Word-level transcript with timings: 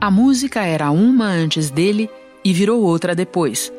A 0.00 0.10
música 0.10 0.62
era 0.62 0.90
uma 0.90 1.26
antes 1.26 1.70
dele 1.70 2.10
e 2.44 2.52
virou 2.52 2.82
outra 2.82 3.14
depois. 3.14 3.72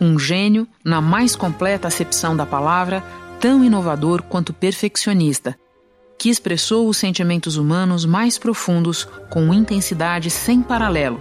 Um 0.00 0.18
gênio, 0.18 0.68
na 0.84 1.00
mais 1.00 1.34
completa 1.34 1.88
acepção 1.88 2.36
da 2.36 2.46
palavra, 2.46 3.02
tão 3.40 3.64
inovador 3.64 4.22
quanto 4.22 4.52
perfeccionista, 4.52 5.58
que 6.16 6.28
expressou 6.28 6.88
os 6.88 6.96
sentimentos 6.96 7.56
humanos 7.56 8.04
mais 8.04 8.38
profundos 8.38 9.08
com 9.30 9.52
intensidade 9.52 10.30
sem 10.30 10.62
paralelo 10.62 11.20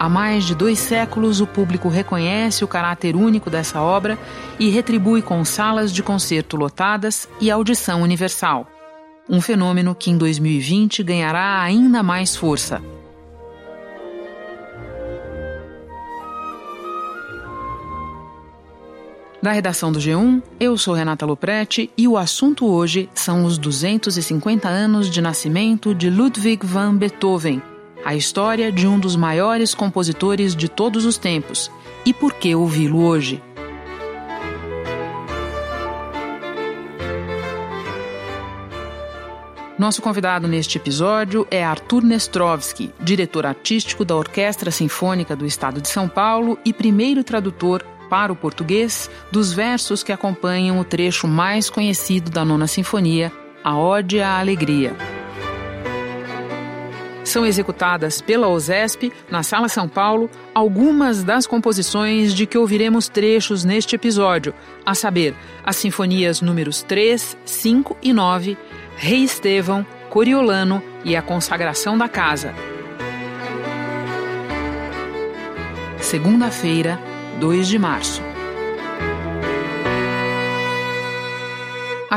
Há 0.00 0.08
mais 0.08 0.44
de 0.44 0.54
dois 0.54 0.78
séculos, 0.78 1.40
o 1.40 1.46
público 1.46 1.88
reconhece 1.88 2.62
o 2.62 2.68
caráter 2.68 3.16
único 3.16 3.50
dessa 3.50 3.80
obra 3.80 4.16
e 4.56 4.70
retribui 4.70 5.20
com 5.20 5.44
salas 5.44 5.92
de 5.92 6.04
concerto 6.04 6.56
lotadas 6.56 7.28
e 7.40 7.50
audição 7.50 8.02
universal. 8.02 8.68
Um 9.28 9.40
fenômeno 9.40 9.96
que 9.96 10.10
em 10.10 10.16
2020 10.16 11.02
ganhará 11.02 11.60
ainda 11.60 12.00
mais 12.00 12.36
força. 12.36 12.80
Da 19.42 19.50
redação 19.52 19.90
do 19.90 19.98
G1, 19.98 20.42
eu 20.60 20.78
sou 20.78 20.94
Renata 20.94 21.26
Loprete 21.26 21.90
e 21.96 22.06
o 22.06 22.16
assunto 22.16 22.66
hoje 22.66 23.08
são 23.14 23.44
os 23.44 23.58
250 23.58 24.68
anos 24.68 25.10
de 25.10 25.20
nascimento 25.20 25.92
de 25.94 26.08
Ludwig 26.08 26.64
van 26.64 26.96
Beethoven, 26.96 27.62
a 28.08 28.14
história 28.14 28.72
de 28.72 28.86
um 28.86 28.98
dos 28.98 29.16
maiores 29.16 29.74
compositores 29.74 30.56
de 30.56 30.66
todos 30.66 31.04
os 31.04 31.18
tempos 31.18 31.70
e 32.06 32.14
por 32.14 32.32
que 32.32 32.54
ouvi-lo 32.54 33.04
hoje. 33.04 33.42
Nosso 39.78 40.00
convidado 40.00 40.48
neste 40.48 40.78
episódio 40.78 41.46
é 41.50 41.62
Arthur 41.62 42.02
Nestrovsky, 42.02 42.94
diretor 42.98 43.44
artístico 43.44 44.06
da 44.06 44.16
Orquestra 44.16 44.70
Sinfônica 44.70 45.36
do 45.36 45.44
Estado 45.44 45.78
de 45.78 45.88
São 45.88 46.08
Paulo 46.08 46.58
e 46.64 46.72
primeiro 46.72 47.22
tradutor 47.22 47.84
para 48.08 48.32
o 48.32 48.36
português 48.36 49.10
dos 49.30 49.52
versos 49.52 50.02
que 50.02 50.12
acompanham 50.12 50.80
o 50.80 50.84
trecho 50.84 51.28
mais 51.28 51.68
conhecido 51.68 52.30
da 52.30 52.42
Nona 52.42 52.66
Sinfonia, 52.66 53.30
a 53.62 53.76
Ode 53.76 54.18
à 54.18 54.38
Alegria 54.38 54.96
são 57.28 57.46
executadas 57.46 58.20
pela 58.20 58.48
OSESP, 58.48 59.12
na 59.30 59.42
Sala 59.42 59.68
São 59.68 59.88
Paulo, 59.88 60.30
algumas 60.54 61.22
das 61.22 61.46
composições 61.46 62.34
de 62.34 62.46
que 62.46 62.58
ouviremos 62.58 63.08
trechos 63.08 63.64
neste 63.64 63.94
episódio, 63.94 64.54
a 64.84 64.94
saber, 64.94 65.34
as 65.64 65.76
sinfonias 65.76 66.40
números 66.40 66.82
3, 66.82 67.36
5 67.44 67.96
e 68.02 68.12
9, 68.12 68.56
Rei 68.96 69.22
Estevão, 69.22 69.86
Coriolano 70.10 70.82
e 71.04 71.14
a 71.14 71.22
Consagração 71.22 71.96
da 71.96 72.08
Casa. 72.08 72.54
Segunda-feira, 76.00 76.98
2 77.38 77.68
de 77.68 77.78
março. 77.78 78.27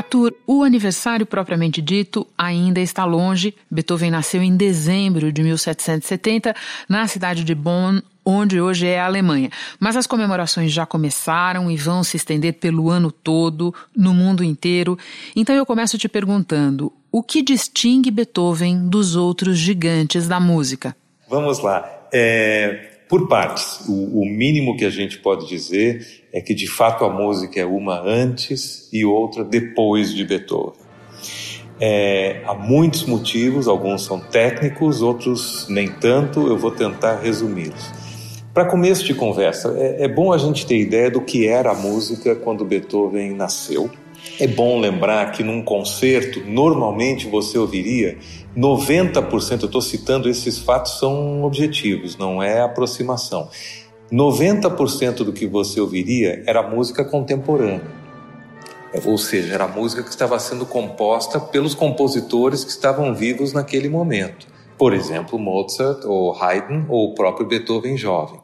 Arthur, 0.02 0.34
o 0.48 0.64
aniversário 0.64 1.24
propriamente 1.24 1.80
dito 1.80 2.26
ainda 2.36 2.80
está 2.80 3.04
longe. 3.04 3.54
Beethoven 3.70 4.10
nasceu 4.10 4.42
em 4.42 4.56
dezembro 4.56 5.32
de 5.32 5.42
1770 5.44 6.54
na 6.88 7.06
cidade 7.06 7.44
de 7.44 7.54
Bonn, 7.54 8.00
onde 8.24 8.60
hoje 8.60 8.88
é 8.88 8.98
a 8.98 9.06
Alemanha. 9.06 9.48
Mas 9.78 9.96
as 9.96 10.06
comemorações 10.06 10.72
já 10.72 10.84
começaram 10.84 11.70
e 11.70 11.76
vão 11.76 12.02
se 12.02 12.16
estender 12.16 12.54
pelo 12.54 12.90
ano 12.90 13.12
todo, 13.12 13.72
no 13.96 14.12
mundo 14.12 14.42
inteiro. 14.42 14.98
Então 15.36 15.54
eu 15.54 15.64
começo 15.64 15.96
te 15.96 16.08
perguntando: 16.08 16.92
o 17.12 17.22
que 17.22 17.40
distingue 17.40 18.10
Beethoven 18.10 18.88
dos 18.88 19.14
outros 19.14 19.56
gigantes 19.56 20.26
da 20.26 20.40
música? 20.40 20.96
Vamos 21.30 21.60
lá. 21.60 21.88
É, 22.12 22.91
por 23.12 23.28
partes. 23.28 23.80
O, 23.86 24.22
o, 24.22 24.24
mínimo 24.24 24.74
que 24.74 24.86
a 24.86 24.90
gente 24.90 25.18
pode 25.18 25.46
dizer 25.46 26.24
é 26.32 26.40
que 26.40 26.54
de 26.54 26.66
fato 26.66 27.04
a 27.04 27.10
música 27.10 27.60
é 27.60 27.66
uma 27.66 28.00
antes 28.00 28.88
e 28.90 29.04
outra 29.04 29.44
depois 29.44 30.14
de 30.14 30.24
Beethoven. 30.24 30.80
É, 31.78 32.40
há 32.46 32.54
muitos 32.54 33.04
motivos, 33.04 33.68
alguns 33.68 34.06
são 34.06 34.18
técnicos, 34.18 35.02
outros 35.02 35.66
nem 35.68 35.88
tanto, 35.88 36.46
eu 36.46 36.56
vou 36.56 36.70
tentar 36.70 37.16
resumi-los. 37.16 37.90
Para 38.54 38.64
começo 38.64 39.04
de 39.04 39.12
conversa, 39.12 39.76
é, 39.76 40.04
é 40.04 40.08
bom 40.08 40.32
a 40.32 40.38
gente 40.38 40.64
ter 40.64 40.78
ideia 40.78 41.10
do 41.10 41.20
que 41.20 41.46
era 41.46 41.72
a 41.72 41.74
música 41.74 42.34
quando 42.34 42.64
Beethoven 42.64 43.34
nasceu. 43.34 43.90
É 44.40 44.46
bom 44.46 44.80
lembrar 44.80 45.30
que 45.32 45.42
num 45.42 45.62
concerto, 45.62 46.40
normalmente 46.40 47.28
você 47.28 47.58
ouviria 47.58 48.18
90%, 48.56 49.62
eu 49.62 49.66
estou 49.66 49.80
citando 49.80 50.28
esses 50.28 50.58
fatos, 50.58 50.98
são 50.98 51.44
objetivos, 51.44 52.16
não 52.16 52.42
é 52.42 52.60
aproximação. 52.60 53.48
90% 54.10 55.24
do 55.24 55.32
que 55.32 55.46
você 55.46 55.80
ouviria 55.80 56.42
era 56.46 56.62
música 56.62 57.04
contemporânea. 57.04 58.02
Ou 59.06 59.16
seja, 59.16 59.54
era 59.54 59.66
música 59.66 60.02
que 60.02 60.10
estava 60.10 60.38
sendo 60.38 60.66
composta 60.66 61.40
pelos 61.40 61.74
compositores 61.74 62.62
que 62.62 62.70
estavam 62.70 63.14
vivos 63.14 63.52
naquele 63.52 63.88
momento. 63.88 64.46
Por 64.76 64.92
exemplo, 64.92 65.38
Mozart, 65.38 66.04
ou 66.04 66.34
Haydn, 66.34 66.84
ou 66.88 67.10
o 67.10 67.14
próprio 67.14 67.46
Beethoven 67.46 67.96
jovem. 67.96 68.40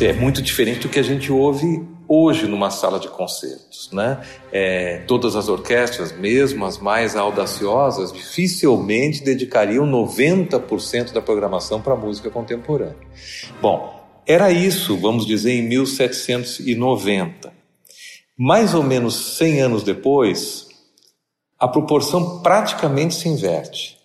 É 0.00 0.12
muito 0.12 0.42
diferente 0.42 0.80
do 0.80 0.88
que 0.88 0.98
a 0.98 1.02
gente 1.02 1.30
ouve 1.30 1.80
hoje 2.14 2.46
numa 2.46 2.70
sala 2.70 3.00
de 3.00 3.08
concertos. 3.08 3.90
Né? 3.90 4.20
É, 4.52 4.98
todas 5.06 5.34
as 5.34 5.48
orquestras, 5.48 6.12
mesmo 6.12 6.66
as 6.66 6.76
mais 6.76 7.16
audaciosas, 7.16 8.12
dificilmente 8.12 9.24
dedicariam 9.24 9.86
90% 9.86 11.12
da 11.12 11.22
programação 11.22 11.80
para 11.80 11.96
música 11.96 12.28
contemporânea. 12.28 12.96
Bom, 13.62 14.02
era 14.26 14.52
isso, 14.52 14.96
vamos 14.98 15.24
dizer, 15.24 15.52
em 15.52 15.62
1790. 15.62 17.52
Mais 18.36 18.74
ou 18.74 18.82
menos 18.82 19.36
100 19.38 19.60
anos 19.60 19.82
depois, 19.82 20.68
a 21.58 21.66
proporção 21.66 22.42
praticamente 22.42 23.14
se 23.14 23.28
inverte. 23.28 24.01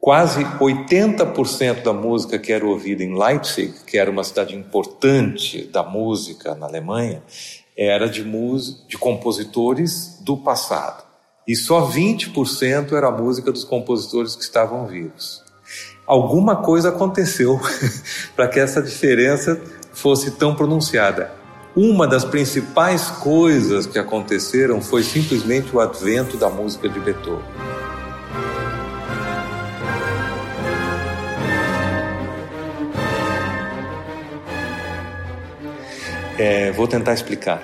Quase 0.00 0.42
80% 0.42 1.82
da 1.82 1.92
música 1.92 2.38
que 2.38 2.50
era 2.50 2.66
ouvida 2.66 3.04
em 3.04 3.18
Leipzig, 3.18 3.74
que 3.86 3.98
era 3.98 4.10
uma 4.10 4.24
cidade 4.24 4.56
importante 4.56 5.64
da 5.64 5.82
música 5.82 6.54
na 6.54 6.64
Alemanha, 6.64 7.22
era 7.76 8.08
de, 8.08 8.24
de 8.88 8.96
compositores 8.96 10.18
do 10.22 10.38
passado. 10.38 11.04
E 11.46 11.54
só 11.54 11.86
20% 11.86 12.92
era 12.92 13.08
a 13.08 13.10
música 13.10 13.52
dos 13.52 13.62
compositores 13.62 14.34
que 14.34 14.42
estavam 14.42 14.86
vivos. 14.86 15.44
Alguma 16.06 16.56
coisa 16.56 16.88
aconteceu 16.88 17.60
para 18.34 18.48
que 18.48 18.58
essa 18.58 18.82
diferença 18.82 19.60
fosse 19.92 20.30
tão 20.30 20.54
pronunciada. 20.54 21.30
Uma 21.76 22.06
das 22.06 22.24
principais 22.24 23.10
coisas 23.10 23.86
que 23.86 23.98
aconteceram 23.98 24.80
foi 24.80 25.02
simplesmente 25.02 25.76
o 25.76 25.78
advento 25.78 26.38
da 26.38 26.48
música 26.48 26.88
de 26.88 26.98
Beethoven. 26.98 27.44
É, 36.42 36.72
vou 36.72 36.88
tentar 36.88 37.12
explicar. 37.12 37.62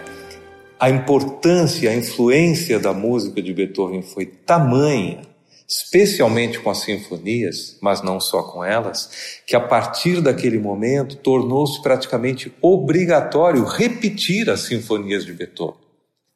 A 0.78 0.90
importância, 0.90 1.88
a 1.88 1.94
influência 1.94 2.78
da 2.78 2.92
música 2.92 3.40
de 3.40 3.50
Beethoven 3.54 4.02
foi 4.02 4.26
tamanha, 4.26 5.22
especialmente 5.66 6.60
com 6.60 6.68
as 6.68 6.82
sinfonias, 6.82 7.78
mas 7.80 8.02
não 8.02 8.20
só 8.20 8.42
com 8.42 8.62
elas, 8.62 9.40
que 9.46 9.56
a 9.56 9.60
partir 9.60 10.20
daquele 10.20 10.58
momento 10.58 11.16
tornou-se 11.16 11.80
praticamente 11.80 12.54
obrigatório 12.60 13.64
repetir 13.64 14.50
as 14.50 14.60
sinfonias 14.60 15.24
de 15.24 15.32
Beethoven. 15.32 15.80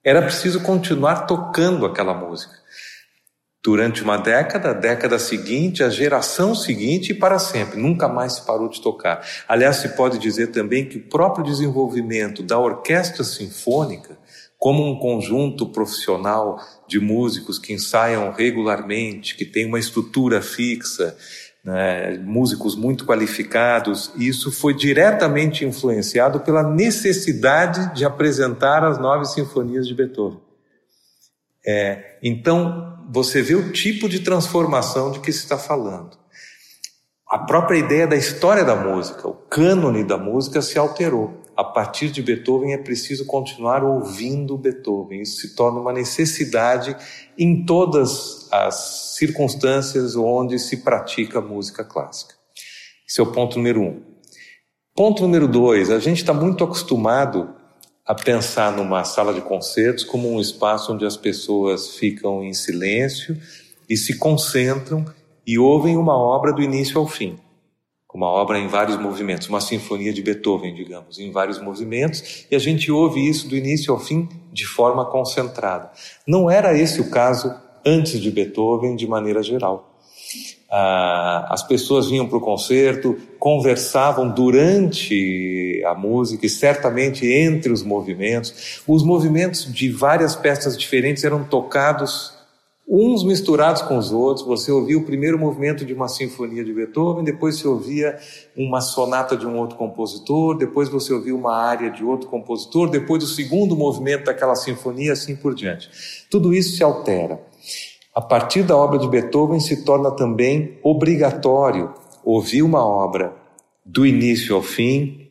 Era 0.03 0.23
preciso 0.23 0.63
continuar 0.63 1.27
tocando 1.27 1.85
aquela 1.85 2.15
música 2.15 2.55
durante 3.63 4.03
uma 4.03 4.17
década, 4.17 4.73
década 4.73 5.19
seguinte, 5.19 5.83
a 5.83 5.91
geração 5.91 6.55
seguinte 6.55 7.11
e 7.11 7.15
para 7.15 7.39
sempre. 7.39 7.81
Nunca 7.81 8.09
mais 8.09 8.35
se 8.35 8.47
parou 8.47 8.69
de 8.69 8.81
tocar. 8.81 9.27
Aliás, 9.47 9.77
se 9.77 9.91
pode 9.91 10.19
dizer 10.19 10.49
também 10.49 10.89
que 10.89 10.97
o 10.97 11.09
próprio 11.09 11.45
desenvolvimento 11.45 12.43
da 12.43 12.59
orquestra 12.59 13.23
sinfônica, 13.23 14.19
como 14.59 14.87
um 14.87 14.99
conjunto 14.99 15.67
profissional 15.67 16.59
de 16.87 16.99
músicos 16.99 17.59
que 17.59 17.73
ensaiam 17.73 18.33
regularmente, 18.33 19.37
que 19.37 19.45
tem 19.45 19.67
uma 19.67 19.79
estrutura 19.79 20.41
fixa, 20.41 21.17
né, 21.63 22.17
músicos 22.19 22.75
muito 22.75 23.05
qualificados, 23.05 24.11
isso 24.17 24.51
foi 24.51 24.75
diretamente 24.75 25.65
influenciado 25.67 26.41
pela 26.41 26.63
necessidade 26.63 27.95
de 27.95 28.07
apresentar 28.07 28.83
as 28.83 28.99
nove 28.99 29.27
sinfonias 29.27 29.87
de 29.87 29.95
Beethoven. 29.95 30.50
É, 31.67 32.19
então, 32.23 32.99
você 33.11 33.43
vê 33.43 33.55
o 33.55 33.73
tipo 33.73 34.09
de 34.09 34.21
transformação 34.21 35.11
de 35.11 35.21
que 35.21 35.33
se 35.33 35.41
está 35.41 35.59
falando. 35.59 36.19
A 37.29 37.39
própria 37.39 37.79
ideia 37.79 38.07
da 38.07 38.17
história 38.17 38.65
da 38.65 38.75
música, 38.75 39.29
o 39.29 39.35
cânone 39.35 40.03
da 40.03 40.19
música 40.19 40.61
se 40.61 40.79
alterou. 40.79 41.41
A 41.57 41.63
partir 41.63 42.11
de 42.11 42.23
Beethoven 42.23 42.73
é 42.73 42.79
preciso 42.79 43.27
continuar 43.27 43.85
ouvindo 43.85 44.57
Beethoven. 44.57 45.21
Isso 45.21 45.43
se 45.43 45.55
torna 45.55 45.79
uma 45.79 45.93
necessidade 45.93 46.97
em 47.39 47.65
todas 47.65 48.49
as 48.51 49.15
circunstâncias 49.17 50.17
onde 50.17 50.59
se 50.59 50.79
pratica 50.79 51.41
música 51.41 51.85
clássica. 51.85 52.35
Esse 53.09 53.21
é 53.21 53.23
o 53.23 53.31
ponto 53.31 53.59
número 53.59 53.81
um. 53.83 54.03
Ponto 54.97 55.23
número 55.23 55.47
dois: 55.47 55.91
a 55.91 55.99
gente 55.99 56.19
está 56.19 56.33
muito 56.33 56.65
acostumado 56.65 57.55
a 58.11 58.15
pensar 58.17 58.73
numa 58.73 59.05
sala 59.05 59.33
de 59.33 59.41
concertos 59.41 60.03
como 60.03 60.29
um 60.29 60.41
espaço 60.41 60.93
onde 60.93 61.07
as 61.07 61.17
pessoas 61.17 61.95
ficam 61.95 62.43
em 62.43 62.53
silêncio 62.53 63.41
e 63.89 63.97
se 63.97 64.19
concentram 64.19 65.05
e 65.47 65.57
ouvem 65.57 65.97
uma 65.97 66.19
obra 66.19 66.53
do 66.53 66.61
início 66.61 66.99
ao 66.99 67.07
fim. 67.07 67.39
Uma 68.13 68.27
obra 68.27 68.59
em 68.59 68.67
vários 68.67 68.99
movimentos, 68.99 69.49
uma 69.49 69.61
sinfonia 69.61 70.13
de 70.13 70.23
Beethoven, 70.23 70.75
digamos, 70.75 71.21
em 71.21 71.31
vários 71.31 71.61
movimentos, 71.63 72.47
e 72.51 72.57
a 72.57 72.59
gente 72.59 72.91
ouve 72.91 73.25
isso 73.29 73.49
do 73.49 73.55
início 73.55 73.95
ao 73.95 74.01
fim 74.01 74.29
de 74.53 74.67
forma 74.67 75.05
concentrada. 75.05 75.93
Não 76.27 76.51
era 76.51 76.77
esse 76.77 77.01
o 77.01 77.11
caso 77.11 77.55
antes 77.87 78.21
de 78.21 78.29
Beethoven, 78.33 78.97
de 78.97 79.07
maneira 79.07 79.41
geral. 79.41 79.90
Ah, 80.73 81.49
as 81.51 81.65
pessoas 81.65 82.09
vinham 82.09 82.29
para 82.29 82.39
o 82.39 82.41
concerto, 82.41 83.19
conversavam 83.41 84.31
durante 84.31 85.83
a 85.85 85.95
música 85.95 86.47
e 86.47 86.49
certamente 86.49 87.27
entre 87.27 87.73
os 87.73 87.83
movimentos. 87.83 88.81
Os 88.87 89.03
movimentos 89.03 89.65
de 89.73 89.91
várias 89.91 90.37
peças 90.37 90.79
diferentes 90.79 91.25
eram 91.25 91.43
tocados 91.43 92.39
uns 92.89 93.25
misturados 93.25 93.83
com 93.83 93.97
os 93.99 94.13
outros. 94.13 94.47
Você 94.47 94.71
ouvia 94.71 94.97
o 94.97 95.05
primeiro 95.05 95.39
movimento 95.39 95.85
de 95.85 95.93
uma 95.93 96.07
sinfonia 96.07 96.65
de 96.65 96.73
Beethoven, 96.73 97.25
depois 97.25 97.59
você 97.59 97.67
ouvia 97.67 98.19
uma 98.57 98.81
sonata 98.81 99.37
de 99.37 99.47
um 99.47 99.57
outro 99.57 99.77
compositor, 99.77 100.57
depois 100.57 100.89
você 100.89 101.13
ouvia 101.13 101.35
uma 101.35 101.55
área 101.55 101.91
de 101.91 102.05
outro 102.05 102.29
compositor, 102.29 102.89
depois 102.89 103.25
o 103.25 103.29
segundo 103.29 103.77
movimento 103.77 104.25
daquela 104.25 104.55
sinfonia, 104.55 105.13
assim 105.13 105.35
por 105.35 105.53
diante. 105.53 105.89
Tudo 106.29 106.55
isso 106.55 106.77
se 106.77 106.85
altera 106.85 107.50
a 108.15 108.21
partir 108.21 108.65
da 108.65 108.77
obra 108.77 108.99
de 108.99 109.09
Beethoven 109.09 109.61
se 109.61 109.85
torna 109.85 110.11
também 110.11 110.79
obrigatório 110.83 111.95
ouvir 112.25 112.63
uma 112.63 112.85
obra 112.85 113.33
do 113.85 114.05
início 114.05 114.55
ao 114.55 114.63
fim, 114.63 115.31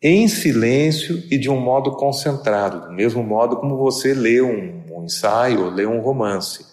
em 0.00 0.28
silêncio 0.28 1.22
e 1.30 1.36
de 1.36 1.50
um 1.50 1.58
modo 1.58 1.92
concentrado, 1.92 2.88
do 2.88 2.92
mesmo 2.92 3.22
modo 3.22 3.56
como 3.56 3.76
você 3.76 4.14
lê 4.14 4.40
um, 4.40 4.82
um 4.92 5.04
ensaio 5.04 5.64
ou 5.64 5.70
lê 5.70 5.86
um 5.86 6.00
romance. 6.00 6.64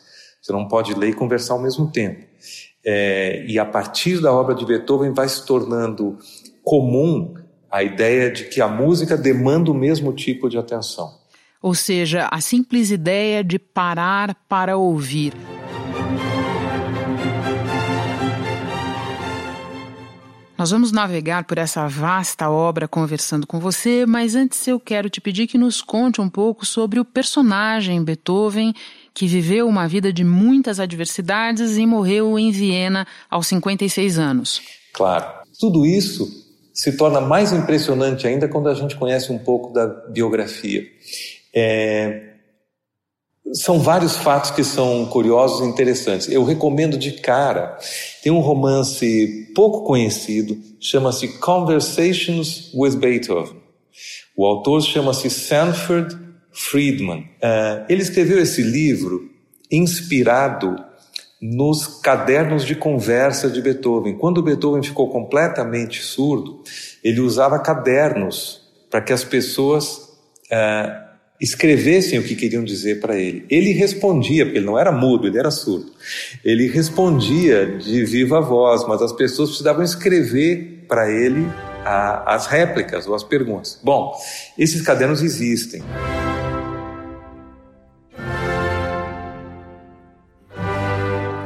Você 0.42 0.52
não 0.52 0.68
pode 0.68 0.94
ler 0.94 1.10
e 1.10 1.14
conversar 1.14 1.54
ao 1.54 1.62
mesmo 1.62 1.92
tempo. 1.92 2.24
É, 2.86 3.44
e 3.48 3.58
a 3.58 3.66
partir 3.66 4.22
da 4.22 4.32
obra 4.32 4.54
de 4.54 4.66
Beethoven 4.66 5.12
vai 5.12 5.28
se 5.28 5.46
tornando 5.46 6.18
comum 6.64 7.34
a 7.70 7.84
ideia 7.84 8.30
de 8.30 8.46
que 8.46 8.62
a 8.62 8.68
música 8.68 9.18
demanda 9.18 9.72
o 9.72 9.76
mesmo 9.76 10.14
tipo 10.14 10.50
de 10.50 10.58
atenção 10.58 11.21
ou 11.62 11.76
seja, 11.76 12.28
a 12.32 12.42
simples 12.42 12.92
ideia 12.92 13.44
de 13.44 13.60
parar 13.60 14.36
para 14.48 14.78
ouvir. 14.78 15.34
Nós 20.62 20.70
vamos 20.70 20.92
navegar 20.92 21.46
por 21.46 21.58
essa 21.58 21.88
vasta 21.88 22.48
obra 22.48 22.88
conversando 22.88 23.48
com 23.48 23.60
você, 23.60 24.06
mas 24.06 24.36
antes 24.36 24.68
eu 24.68 24.80
quero 24.80 25.10
te 25.10 25.20
pedir 25.20 25.48
que 25.48 25.58
nos 25.58 25.82
conte 25.82 26.22
um 26.22 26.30
pouco 26.30 26.68
sobre 26.68 27.00
o 27.00 27.06
personagem 27.06 28.04
Beethoven, 28.04 28.72
que 29.12 29.26
viveu 29.26 29.68
uma 29.68 29.88
vida 29.88 30.14
de 30.14 30.24
muitas 30.24 30.80
adversidades 30.80 31.78
e 31.78 31.86
morreu 31.88 32.38
em 32.38 32.52
Viena 32.52 33.08
aos 33.28 33.48
56 33.48 34.20
anos. 34.20 34.62
Claro. 34.94 35.26
Tudo 35.60 35.84
isso 35.84 36.28
se 36.72 36.96
torna 36.96 37.20
mais 37.20 37.52
impressionante 37.52 38.28
ainda 38.28 38.48
quando 38.48 38.70
a 38.70 38.76
gente 38.76 38.96
conhece 38.96 39.32
um 39.32 39.40
pouco 39.40 39.74
da 39.74 39.88
biografia. 39.88 40.86
É, 41.54 42.32
são 43.54 43.80
vários 43.80 44.16
fatos 44.16 44.52
que 44.52 44.64
são 44.64 45.06
curiosos 45.06 45.62
e 45.62 45.70
interessantes. 45.70 46.30
Eu 46.30 46.44
recomendo 46.44 46.98
de 46.98 47.14
cara. 47.14 47.78
Tem 48.24 48.32
um 48.32 48.40
romance 48.40 49.52
pouco 49.54 49.84
conhecido, 49.84 50.58
chama-se 50.80 51.40
Conversations 51.40 52.72
with 52.74 52.96
Beethoven. 52.98 53.60
O 54.36 54.46
autor 54.46 54.82
chama-se 54.82 55.30
Sanford 55.30 56.18
Friedman. 56.52 57.22
Uh, 57.22 57.86
ele 57.90 58.02
escreveu 58.02 58.40
esse 58.40 58.62
livro 58.62 59.30
inspirado 59.70 60.76
nos 61.42 61.88
cadernos 61.88 62.64
de 62.64 62.76
conversa 62.76 63.50
de 63.50 63.62
Beethoven. 63.62 64.18
Quando 64.18 64.44
Beethoven 64.44 64.84
ficou 64.84 65.10
completamente 65.10 66.02
surdo, 66.02 66.62
ele 67.04 67.20
usava 67.20 67.60
cadernos 67.60 68.62
para 68.90 69.02
que 69.02 69.12
as 69.12 69.24
pessoas 69.24 70.10
uh, 70.52 71.11
escrevessem 71.42 72.20
o 72.20 72.24
que 72.24 72.36
queriam 72.36 72.64
dizer 72.64 73.00
para 73.00 73.18
ele. 73.18 73.44
Ele 73.50 73.72
respondia, 73.72 74.46
porque 74.46 74.60
ele 74.60 74.66
não 74.66 74.78
era 74.78 74.92
mudo, 74.92 75.26
ele 75.26 75.40
era 75.40 75.50
surdo. 75.50 75.92
Ele 76.46 76.68
respondia 76.68 77.78
de 77.78 78.06
viva 78.06 78.40
voz, 78.40 78.88
mas 78.88 79.02
as 79.02 79.12
pessoas 79.12 79.50
precisavam 79.50 79.84
escrever 79.84 80.86
para 80.88 81.12
ele 81.12 81.48
a, 81.84 82.36
as 82.36 82.46
réplicas 82.46 83.08
ou 83.08 83.16
as 83.16 83.24
perguntas. 83.24 83.80
Bom, 83.84 84.14
esses 84.58 84.82
cadernos 84.84 85.24
existem. 85.24 85.82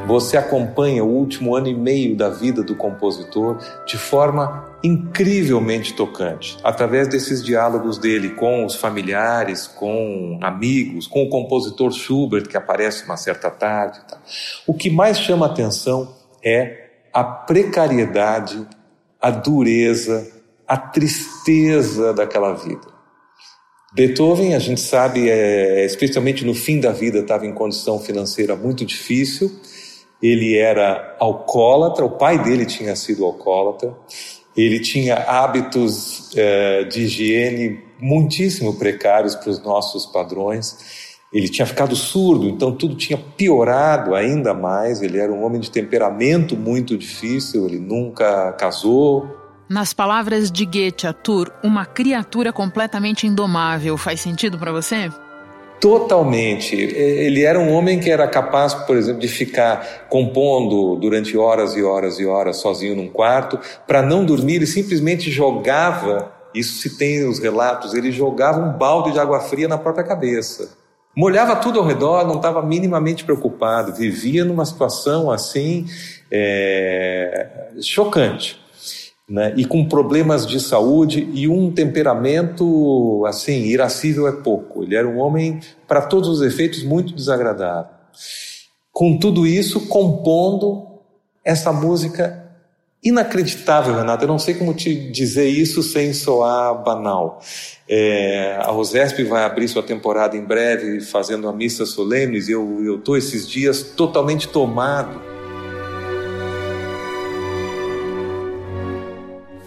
Você 0.06 0.36
acompanha 0.36 1.02
o 1.02 1.08
último 1.08 1.56
ano 1.56 1.66
e 1.66 1.74
meio 1.74 2.16
da 2.16 2.28
vida 2.28 2.62
do 2.62 2.76
compositor 2.76 3.58
de 3.84 3.98
forma 3.98 4.78
incrivelmente 4.84 5.94
tocante, 5.94 6.56
através 6.62 7.08
desses 7.08 7.42
diálogos 7.42 7.98
dele 7.98 8.30
com 8.30 8.64
os 8.64 8.76
familiares, 8.76 9.66
com 9.66 10.38
amigos, 10.40 11.08
com 11.08 11.24
o 11.24 11.28
compositor 11.28 11.90
Schubert, 11.90 12.46
que 12.46 12.56
aparece 12.56 13.04
uma 13.04 13.16
certa 13.16 13.50
tarde. 13.50 13.98
Tá? 14.08 14.16
O 14.64 14.72
que 14.72 14.88
mais 14.90 15.18
chama 15.18 15.46
atenção 15.46 16.14
é 16.44 16.84
a 17.12 17.24
precariedade, 17.24 18.64
a 19.20 19.32
dureza, 19.32 20.24
a 20.68 20.76
tristeza 20.76 22.14
daquela 22.14 22.52
vida. 22.52 22.94
Beethoven, 23.92 24.54
a 24.54 24.60
gente 24.60 24.80
sabe, 24.80 25.28
é, 25.28 25.84
especialmente 25.84 26.44
no 26.44 26.54
fim 26.54 26.78
da 26.78 26.92
vida, 26.92 27.18
estava 27.18 27.44
em 27.44 27.52
condição 27.52 27.98
financeira 27.98 28.54
muito 28.54 28.84
difícil 28.84 29.50
ele 30.26 30.56
era 30.56 31.16
alcoólatra, 31.18 32.04
o 32.04 32.10
pai 32.10 32.42
dele 32.42 32.66
tinha 32.66 32.96
sido 32.96 33.24
alcoólatra, 33.24 33.94
ele 34.56 34.80
tinha 34.80 35.16
hábitos 35.16 36.30
eh, 36.34 36.84
de 36.84 37.02
higiene 37.02 37.80
muitíssimo 38.00 38.74
precários 38.74 39.34
para 39.34 39.50
os 39.50 39.62
nossos 39.62 40.06
padrões. 40.06 41.14
Ele 41.32 41.48
tinha 41.48 41.66
ficado 41.66 41.94
surdo, 41.94 42.48
então 42.48 42.72
tudo 42.72 42.94
tinha 42.94 43.18
piorado 43.18 44.14
ainda 44.14 44.54
mais. 44.54 45.02
Ele 45.02 45.18
era 45.18 45.30
um 45.30 45.44
homem 45.44 45.60
de 45.60 45.70
temperamento 45.70 46.56
muito 46.56 46.96
difícil, 46.96 47.66
ele 47.66 47.78
nunca 47.78 48.52
casou. 48.52 49.28
Nas 49.68 49.92
palavras 49.92 50.50
de 50.50 50.64
Goethe, 50.64 51.06
Arthur, 51.06 51.52
uma 51.62 51.84
criatura 51.84 52.52
completamente 52.52 53.26
indomável 53.26 53.98
faz 53.98 54.20
sentido 54.20 54.58
para 54.58 54.72
você? 54.72 55.10
Totalmente. 55.80 56.74
Ele 56.74 57.44
era 57.44 57.58
um 57.58 57.72
homem 57.72 58.00
que 58.00 58.10
era 58.10 58.26
capaz, 58.26 58.74
por 58.74 58.96
exemplo, 58.96 59.20
de 59.20 59.28
ficar 59.28 60.06
compondo 60.08 60.96
durante 60.96 61.36
horas 61.36 61.76
e 61.76 61.82
horas 61.82 62.18
e 62.18 62.26
horas 62.26 62.56
sozinho 62.58 62.96
num 62.96 63.08
quarto, 63.08 63.58
para 63.86 64.02
não 64.02 64.24
dormir, 64.24 64.56
ele 64.56 64.66
simplesmente 64.66 65.30
jogava, 65.30 66.32
isso 66.54 66.80
se 66.80 66.96
tem 66.96 67.28
os 67.28 67.38
relatos, 67.38 67.94
ele 67.94 68.10
jogava 68.10 68.60
um 68.60 68.72
balde 68.72 69.12
de 69.12 69.18
água 69.18 69.40
fria 69.40 69.68
na 69.68 69.76
própria 69.76 70.04
cabeça. 70.04 70.76
Molhava 71.14 71.56
tudo 71.56 71.78
ao 71.78 71.86
redor, 71.86 72.26
não 72.26 72.36
estava 72.36 72.62
minimamente 72.62 73.24
preocupado, 73.24 73.94
vivia 73.94 74.44
numa 74.44 74.64
situação 74.64 75.30
assim 75.30 75.86
é, 76.30 77.70
chocante 77.80 78.65
né? 79.28 79.52
e 79.56 79.64
com 79.64 79.88
problemas 79.88 80.46
de 80.46 80.60
saúde 80.60 81.28
e 81.32 81.48
um 81.48 81.72
temperamento 81.72 83.24
assim 83.26 83.64
irascível 83.64 84.28
é 84.28 84.32
pouco. 84.32 84.84
Ele 84.84 84.94
era 84.94 85.06
um 85.06 85.18
homem 85.18 85.60
para 85.86 86.02
todos 86.02 86.28
os 86.28 86.42
efeitos 86.42 86.82
muito 86.84 87.12
desagradável. 87.14 87.90
Com 88.92 89.18
tudo 89.18 89.46
isso, 89.46 89.88
compondo 89.88 90.86
essa 91.44 91.72
música 91.72 92.44
inacreditável, 93.02 93.94
Renato. 93.94 94.24
Eu 94.24 94.28
não 94.28 94.38
sei 94.38 94.54
como 94.54 94.74
te 94.74 94.94
dizer 95.10 95.48
isso 95.48 95.82
sem 95.82 96.12
soar 96.12 96.82
banal. 96.82 97.40
É, 97.88 98.56
a 98.60 98.70
Rosesp 98.70 99.22
vai 99.24 99.44
abrir 99.44 99.68
sua 99.68 99.82
temporada 99.82 100.36
em 100.36 100.44
breve, 100.44 101.00
fazendo 101.00 101.48
a 101.48 101.52
missa 101.52 101.84
solenes, 101.84 102.48
e 102.48 102.52
eu 102.52 102.96
estou 102.96 103.16
esses 103.16 103.48
dias 103.48 103.82
totalmente 103.82 104.48
tomado 104.48 105.25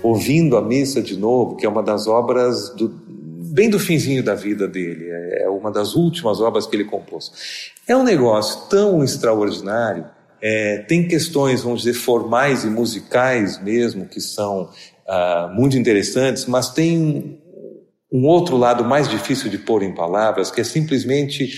ouvindo 0.09 0.57
a 0.57 0.61
missa 0.61 1.01
de 1.01 1.15
novo, 1.15 1.55
que 1.55 1.65
é 1.65 1.69
uma 1.69 1.83
das 1.83 2.07
obras 2.07 2.69
do 2.75 2.89
bem 3.51 3.69
do 3.69 3.79
finzinho 3.79 4.23
da 4.23 4.35
vida 4.35 4.67
dele, 4.67 5.09
é, 5.09 5.43
é 5.43 5.49
uma 5.49 5.71
das 5.71 5.95
últimas 5.95 6.39
obras 6.39 6.67
que 6.67 6.75
ele 6.75 6.85
compôs. 6.85 7.31
É 7.87 7.95
um 7.95 8.03
negócio 8.03 8.69
tão 8.69 9.03
extraordinário, 9.03 10.05
é, 10.41 10.79
tem 10.87 11.07
questões, 11.07 11.63
vamos 11.63 11.81
dizer, 11.81 11.93
formais 11.93 12.63
e 12.63 12.67
musicais 12.67 13.61
mesmo, 13.61 14.05
que 14.05 14.21
são 14.21 14.69
ah, 15.07 15.51
muito 15.53 15.77
interessantes, 15.77 16.45
mas 16.45 16.69
tem 16.69 17.41
um 18.11 18.25
outro 18.25 18.55
lado 18.55 18.83
mais 18.85 19.07
difícil 19.09 19.49
de 19.49 19.57
pôr 19.57 19.83
em 19.83 19.93
palavras, 19.93 20.49
que 20.49 20.61
é 20.61 20.63
simplesmente 20.63 21.51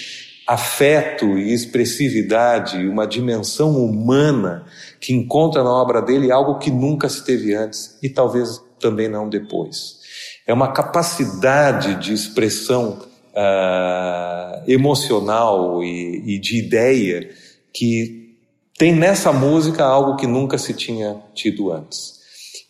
afeto 0.47 1.37
e 1.37 1.53
expressividade, 1.53 2.87
uma 2.87 3.05
dimensão 3.05 3.77
humana 3.85 4.65
que 5.01 5.11
encontra 5.13 5.63
na 5.63 5.71
obra 5.71 5.99
dele 6.01 6.31
algo 6.31 6.59
que 6.59 6.69
nunca 6.69 7.09
se 7.09 7.25
teve 7.25 7.55
antes 7.55 7.97
e 8.03 8.07
talvez 8.07 8.61
também 8.79 9.09
não 9.09 9.27
depois. 9.27 9.99
É 10.45 10.53
uma 10.53 10.71
capacidade 10.71 11.95
de 11.95 12.13
expressão 12.13 12.99
uh, 13.33 14.63
emocional 14.71 15.83
e, 15.83 16.35
e 16.35 16.39
de 16.39 16.59
ideia 16.59 17.29
que 17.73 18.37
tem 18.77 18.95
nessa 18.95 19.33
música 19.33 19.83
algo 19.83 20.15
que 20.15 20.27
nunca 20.27 20.57
se 20.57 20.73
tinha 20.73 21.17
tido 21.33 21.71
antes. 21.71 22.20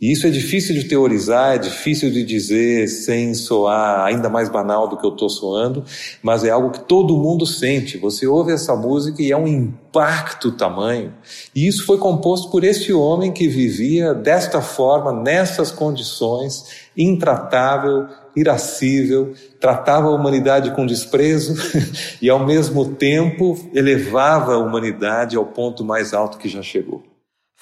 E 0.01 0.11
isso 0.11 0.25
é 0.25 0.31
difícil 0.31 0.73
de 0.73 0.85
teorizar, 0.85 1.53
é 1.53 1.57
difícil 1.59 2.09
de 2.09 2.23
dizer 2.23 2.87
sem 2.87 3.35
soar 3.35 4.03
ainda 4.03 4.29
mais 4.29 4.49
banal 4.49 4.87
do 4.87 4.97
que 4.97 5.05
eu 5.05 5.11
estou 5.11 5.29
soando, 5.29 5.85
mas 6.23 6.43
é 6.43 6.49
algo 6.49 6.71
que 6.71 6.79
todo 6.79 7.15
mundo 7.15 7.45
sente. 7.45 7.99
Você 7.99 8.25
ouve 8.25 8.51
essa 8.51 8.75
música 8.75 9.21
e 9.21 9.31
é 9.31 9.37
um 9.37 9.47
impacto 9.47 10.51
tamanho. 10.53 11.13
E 11.53 11.67
isso 11.67 11.85
foi 11.85 11.99
composto 11.99 12.49
por 12.49 12.63
este 12.63 12.91
homem 12.91 13.31
que 13.31 13.47
vivia 13.47 14.11
desta 14.11 14.59
forma, 14.59 15.13
nessas 15.13 15.69
condições, 15.71 16.89
intratável, 16.97 18.07
irascível, 18.35 19.33
tratava 19.59 20.07
a 20.07 20.15
humanidade 20.15 20.71
com 20.71 20.83
desprezo 20.83 21.53
e, 22.19 22.27
ao 22.27 22.43
mesmo 22.43 22.95
tempo, 22.95 23.55
elevava 23.71 24.55
a 24.55 24.57
humanidade 24.57 25.37
ao 25.37 25.45
ponto 25.45 25.85
mais 25.85 26.11
alto 26.11 26.39
que 26.39 26.49
já 26.49 26.63
chegou. 26.63 27.03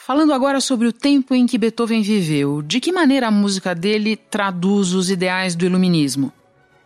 Falando 0.06 0.34
agora 0.34 0.62
sobre 0.62 0.88
o 0.88 0.94
tempo 0.94 1.36
em 1.36 1.46
que 1.46 1.58
Beethoven 1.58 2.02
viveu, 2.02 2.62
de 2.62 2.80
que 2.80 2.92
maneira 2.92 3.28
a 3.28 3.32
música 3.32 3.76
dele 3.76 4.16
traduz 4.16 4.94
os 4.94 5.12
ideais 5.12 5.56
do 5.56 5.66
iluminismo? 5.66 6.32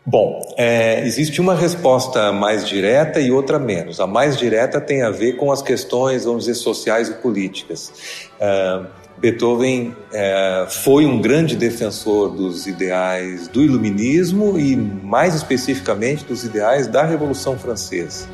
Bom, 0.04 0.42
é, 0.58 1.06
existe 1.06 1.40
uma 1.40 1.56
resposta 1.56 2.34
mais 2.34 2.68
direta 2.68 3.22
e 3.22 3.32
outra 3.32 3.60
menos. 3.60 4.00
A 4.00 4.08
mais 4.08 4.36
direta 4.36 4.82
tem 4.82 5.04
a 5.04 5.12
ver 5.12 5.34
com 5.34 5.52
as 5.52 5.62
questões, 5.62 6.26
vamos 6.26 6.46
dizer, 6.46 6.56
sociais 6.56 7.08
e 7.08 7.14
políticas. 7.14 8.30
É, 8.40 8.82
Beethoven 9.20 9.96
é, 10.12 10.66
foi 10.68 11.06
um 11.06 11.22
grande 11.22 11.56
defensor 11.56 12.30
dos 12.30 12.66
ideais 12.66 13.48
do 13.48 13.62
iluminismo 13.62 14.60
e, 14.60 14.76
mais 14.76 15.36
especificamente, 15.36 16.26
dos 16.26 16.44
ideais 16.44 16.88
da 16.88 17.06
Revolução 17.06 17.58
Francesa. 17.58 18.28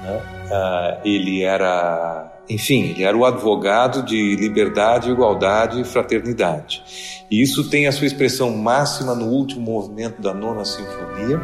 Né? 0.00 0.22
É, 0.50 0.98
ele 1.04 1.42
era 1.42 2.35
enfim, 2.48 2.90
ele 2.90 3.04
era 3.04 3.16
o 3.16 3.24
advogado 3.24 4.02
de 4.04 4.36
liberdade, 4.36 5.10
igualdade 5.10 5.80
e 5.80 5.84
fraternidade. 5.84 6.82
E 7.30 7.42
isso 7.42 7.68
tem 7.68 7.86
a 7.86 7.92
sua 7.92 8.06
expressão 8.06 8.56
máxima 8.56 9.14
no 9.14 9.26
último 9.26 9.62
movimento 9.62 10.22
da 10.22 10.32
Nona 10.32 10.64
Sinfonia, 10.64 11.40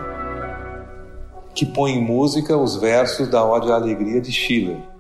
que 1.55 1.67
põe 1.67 1.93
em 1.93 2.05
música 2.05 2.57
os 2.57 2.77
versos 2.77 3.29
da 3.29 3.45
Ode 3.45 3.71
à 3.71 3.75
Alegria 3.75 4.21
de 4.21 4.31
Schiller. 4.31 4.92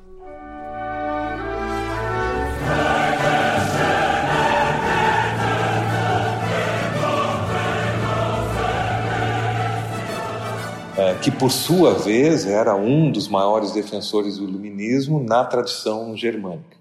Que 11.22 11.30
por 11.30 11.50
sua 11.50 11.94
vez 11.94 12.46
era 12.46 12.74
um 12.74 13.10
dos 13.10 13.28
maiores 13.28 13.72
defensores 13.72 14.38
do 14.38 14.44
iluminismo 14.44 15.22
na 15.22 15.44
tradição 15.44 16.16
germânica. 16.16 16.76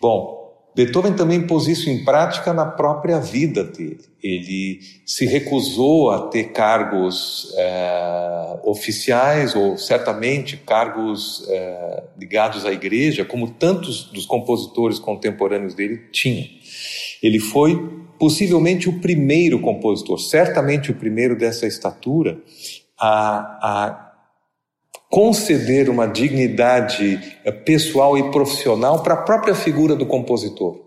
Bom, 0.00 0.44
Beethoven 0.74 1.12
também 1.12 1.46
pôs 1.46 1.68
isso 1.68 1.88
em 1.88 2.04
prática 2.04 2.52
na 2.52 2.66
própria 2.66 3.20
vida 3.20 3.62
dele. 3.62 4.00
Ele 4.20 4.80
se 5.06 5.24
recusou 5.24 6.10
a 6.10 6.26
ter 6.28 6.50
cargos 6.52 7.54
é, 7.56 8.58
oficiais 8.64 9.54
ou 9.54 9.78
certamente 9.78 10.56
cargos 10.56 11.46
é, 11.48 12.02
ligados 12.18 12.66
à 12.66 12.72
igreja, 12.72 13.24
como 13.24 13.50
tantos 13.50 14.04
dos 14.04 14.26
compositores 14.26 14.98
contemporâneos 14.98 15.74
dele 15.74 16.08
tinham. 16.10 16.48
Ele 17.22 17.38
foi 17.38 18.04
possivelmente 18.18 18.88
o 18.88 19.00
primeiro 19.00 19.60
compositor, 19.60 20.18
certamente 20.18 20.90
o 20.90 20.94
primeiro 20.94 21.36
dessa 21.36 21.66
estatura, 21.66 22.40
a, 22.98 23.58
a 23.62 24.04
conceder 25.10 25.88
uma 25.88 26.06
dignidade 26.06 27.20
eh, 27.44 27.52
pessoal 27.52 28.18
e 28.18 28.30
profissional 28.30 29.02
para 29.02 29.14
a 29.14 29.22
própria 29.22 29.54
figura 29.54 29.94
do 29.94 30.06
compositor. 30.06 30.80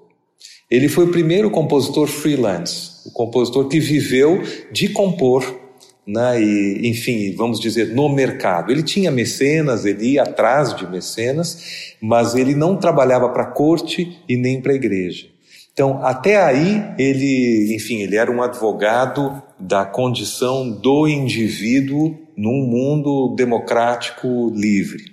Ele 0.70 0.90
foi 0.90 1.06
o 1.06 1.12
primeiro 1.12 1.50
compositor 1.50 2.08
freelance, 2.08 3.08
o 3.08 3.12
compositor 3.12 3.70
que 3.70 3.80
viveu 3.80 4.44
de 4.70 4.90
compor, 4.90 5.62
né, 6.06 6.42
e, 6.42 6.90
enfim, 6.90 7.34
vamos 7.36 7.60
dizer, 7.60 7.94
no 7.94 8.10
mercado. 8.10 8.72
Ele 8.72 8.84
tinha 8.84 9.10
mecenas, 9.10 9.86
ele 9.86 10.14
ia 10.14 10.24
atrás 10.24 10.76
de 10.76 10.86
mecenas, 10.90 11.96
mas 12.02 12.36
ele 12.36 12.54
não 12.54 12.76
trabalhava 12.76 13.30
para 13.30 13.44
a 13.44 13.52
corte 13.52 14.18
e 14.28 14.36
nem 14.36 14.62
para 14.62 14.74
a 14.74 14.76
igreja. 14.76 15.28
Então, 15.78 16.04
até 16.04 16.44
aí, 16.44 16.84
ele, 16.98 17.76
enfim, 17.76 17.98
ele 17.98 18.16
era 18.16 18.32
um 18.32 18.42
advogado 18.42 19.44
da 19.60 19.86
condição 19.86 20.68
do 20.72 21.08
indivíduo 21.08 22.18
num 22.36 22.66
mundo 22.66 23.36
democrático 23.36 24.52
livre. 24.56 25.04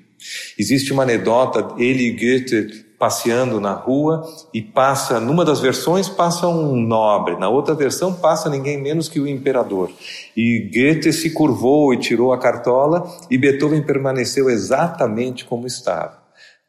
Existe 0.59 0.91
uma 0.91 1.03
anedota, 1.03 1.75
ele 1.77 2.05
e 2.05 2.13
Goethe 2.13 2.83
passeando 2.99 3.61
na 3.61 3.75
rua 3.75 4.27
e 4.55 4.63
passa, 4.63 5.21
numa 5.21 5.45
das 5.45 5.61
versões 5.61 6.09
passa 6.09 6.49
um 6.49 6.75
nobre, 6.81 7.37
na 7.37 7.51
outra 7.51 7.75
versão 7.75 8.15
passa 8.15 8.49
ninguém 8.49 8.81
menos 8.81 9.07
que 9.07 9.21
o 9.21 9.29
imperador. 9.29 9.91
E 10.35 10.71
Goethe 10.73 11.13
se 11.13 11.29
curvou 11.29 11.93
e 11.93 11.99
tirou 11.99 12.33
a 12.33 12.39
cartola 12.39 13.07
e 13.31 13.37
Beethoven 13.37 13.83
permaneceu 13.83 14.49
exatamente 14.49 15.45
como 15.45 15.67
estava 15.67 16.24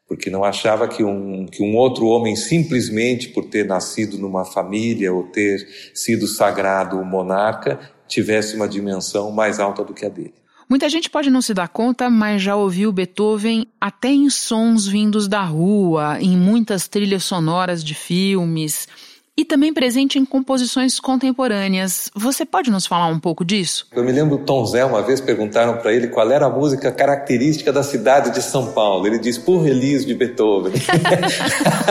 porque 0.08 0.30
não 0.30 0.44
achava 0.44 0.86
que 0.86 1.02
um, 1.02 1.46
que 1.46 1.62
um 1.62 1.76
outro 1.76 2.06
homem, 2.06 2.36
simplesmente 2.36 3.28
por 3.28 3.44
ter 3.46 3.66
nascido 3.66 4.18
numa 4.18 4.44
família 4.44 5.12
ou 5.12 5.24
ter 5.24 5.66
sido 5.92 6.26
sagrado 6.26 7.04
monarca, 7.04 7.78
tivesse 8.06 8.54
uma 8.54 8.68
dimensão 8.68 9.32
mais 9.32 9.58
alta 9.58 9.84
do 9.84 9.92
que 9.92 10.06
a 10.06 10.08
dele. 10.08 10.34
Muita 10.68 10.88
gente 10.88 11.08
pode 11.08 11.30
não 11.30 11.40
se 11.40 11.54
dar 11.54 11.68
conta, 11.68 12.10
mas 12.10 12.42
já 12.42 12.56
ouviu 12.56 12.90
Beethoven 12.90 13.66
até 13.80 14.08
em 14.08 14.28
sons 14.28 14.86
vindos 14.86 15.28
da 15.28 15.42
rua, 15.42 16.18
em 16.20 16.36
muitas 16.36 16.88
trilhas 16.88 17.22
sonoras 17.22 17.84
de 17.84 17.94
filmes 17.94 18.88
e 19.36 19.44
também 19.44 19.72
presente 19.72 20.18
em 20.18 20.24
composições 20.24 20.98
contemporâneas. 20.98 22.10
Você 22.14 22.46
pode 22.46 22.70
nos 22.70 22.86
falar 22.86 23.08
um 23.08 23.18
pouco 23.18 23.44
disso? 23.44 23.86
Eu 23.92 24.02
me 24.02 24.12
lembro 24.12 24.38
do 24.38 24.44
Tom 24.44 24.64
Zé, 24.64 24.84
uma 24.84 25.02
vez 25.02 25.20
perguntaram 25.20 25.76
para 25.76 25.92
ele 25.92 26.08
qual 26.08 26.30
era 26.30 26.46
a 26.46 26.50
música 26.50 26.90
característica 26.90 27.72
da 27.72 27.82
cidade 27.82 28.30
de 28.30 28.42
São 28.42 28.72
Paulo. 28.72 29.06
Ele 29.06 29.18
disse 29.18 29.40
Por 29.40 29.62
Release 29.62 30.06
de 30.06 30.14
Beethoven. 30.14 30.72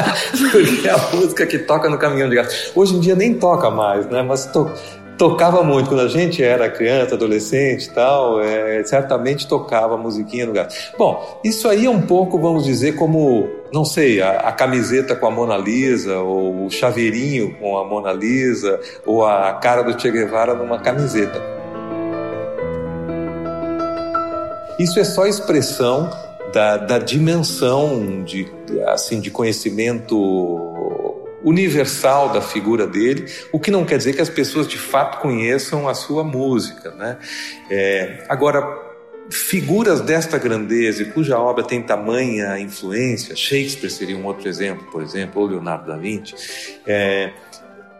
Porque 0.51 0.87
é 0.87 0.91
a 0.91 1.15
música 1.15 1.45
que 1.45 1.59
toca 1.59 1.89
no 1.89 1.97
caminhão 1.97 2.29
de 2.29 2.35
gás. 2.35 2.71
Hoje 2.75 2.95
em 2.95 2.99
dia 2.99 3.15
nem 3.15 3.35
toca 3.35 3.69
mais, 3.69 4.07
né? 4.07 4.23
Mas 4.23 4.45
to 4.47 4.71
tocava 5.17 5.63
muito. 5.63 5.89
Quando 5.89 6.01
a 6.01 6.07
gente 6.07 6.43
era 6.43 6.69
criança, 6.69 7.15
adolescente 7.15 7.85
e 7.85 7.89
tal, 7.91 8.41
é, 8.41 8.83
certamente 8.83 9.47
tocava 9.47 9.97
musiquinha 9.97 10.45
no 10.45 10.53
gato. 10.53 10.75
Bom, 10.97 11.39
isso 11.43 11.67
aí 11.67 11.85
é 11.85 11.89
um 11.89 12.01
pouco, 12.01 12.39
vamos 12.39 12.65
dizer, 12.65 12.95
como, 12.95 13.47
não 13.73 13.85
sei, 13.85 14.21
a, 14.21 14.39
a, 14.39 14.51
camiseta 14.51 15.15
com 15.15 15.27
a 15.27 15.31
Mona 15.31 15.57
Lisa, 15.57 16.19
ou 16.19 16.65
o 16.65 16.69
chaveirinho 16.69 17.55
com 17.59 17.77
a 17.77 17.85
Mona 17.85 18.11
Lisa, 18.11 18.79
ou 19.05 19.25
a 19.25 19.53
cara 19.53 19.81
do 19.81 19.99
Che 19.99 20.11
Guevara 20.11 20.53
numa 20.53 20.79
camiseta. 20.79 21.41
Isso 24.77 24.99
é 24.99 25.03
só 25.05 25.25
expressão 25.25 26.09
da, 26.53 26.77
da 26.77 26.99
dimensão 26.99 28.23
de, 28.23 28.51
assim, 28.87 29.19
de 29.21 29.31
conhecimento 29.31 30.15
universal 31.45 32.29
da 32.29 32.41
figura 32.41 32.87
dele, 32.87 33.31
o 33.51 33.59
que 33.59 33.69
não 33.69 33.85
quer 33.85 33.97
dizer 33.97 34.13
que 34.13 34.21
as 34.21 34.29
pessoas 34.29 34.67
de 34.67 34.79
fato 34.79 35.21
conheçam 35.21 35.87
a 35.87 35.93
sua 35.93 36.23
música. 36.23 36.89
Né? 36.91 37.17
É, 37.69 38.25
agora, 38.27 38.65
figuras 39.29 40.01
desta 40.01 40.39
grandeza 40.39 41.03
e 41.03 41.05
cuja 41.05 41.39
obra 41.39 41.63
tem 41.63 41.81
tamanha 41.83 42.59
influência, 42.59 43.35
Shakespeare 43.35 43.91
seria 43.91 44.17
um 44.17 44.25
outro 44.25 44.49
exemplo, 44.49 44.87
por 44.91 45.03
exemplo, 45.03 45.41
ou 45.41 45.47
Leonardo 45.47 45.87
da 45.87 45.97
Vinci, 45.97 46.35
é, 46.85 47.31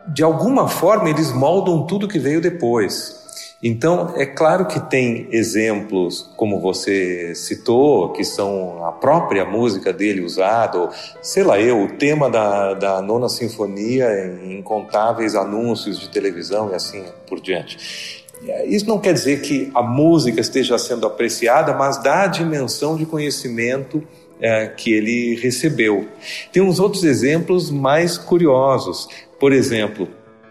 de 0.08 0.24
alguma 0.24 0.68
forma 0.68 1.10
eles 1.10 1.32
moldam 1.32 1.86
tudo 1.86 2.08
que 2.08 2.20
veio 2.20 2.42
depois. 2.42 3.25
Então, 3.64 4.14
é 4.16 4.26
claro 4.26 4.68
que 4.68 4.80
tem 4.80 5.28
exemplos, 5.32 6.30
como 6.36 6.60
você 6.60 7.34
citou, 7.34 8.12
que 8.12 8.24
são 8.24 8.86
a 8.86 8.92
própria 8.92 9.46
música 9.46 9.92
dele 9.92 10.22
usada, 10.22 10.78
ou, 10.78 10.90
sei 11.22 11.44
lá 11.44 11.60
eu, 11.60 11.84
o 11.84 11.88
tema 11.94 12.30
da, 12.30 12.74
da 12.74 13.02
Nona 13.02 13.30
Sinfonia 13.30 14.08
em 14.44 14.60
incontáveis 14.60 15.36
anúncios 15.36 16.00
de 16.00 16.10
televisão 16.10 16.72
e 16.72 16.76
assim 16.76 17.04
por 17.28 17.40
diante. 17.40 18.24
Isso 18.66 18.86
não 18.86 19.00
quer 19.00 19.14
dizer 19.14 19.42
que 19.42 19.72
a 19.74 19.82
música 19.82 20.42
esteja 20.42 20.78
sendo 20.78 21.08
apreciada, 21.08 21.74
mas 21.74 22.02
dá 22.02 22.24
a 22.24 22.28
dimensão 22.28 22.96
de 22.96 23.06
conhecimento 23.06 24.04
é, 24.40 24.68
que 24.68 24.94
ele 24.94 25.36
recebeu. 25.36 26.08
Tem 26.52 26.62
uns 26.62 26.80
outros 26.80 27.04
exemplos 27.04 27.72
mais 27.72 28.18
curiosos. 28.18 29.08
Por 29.40 29.54
exemplo, 29.54 30.08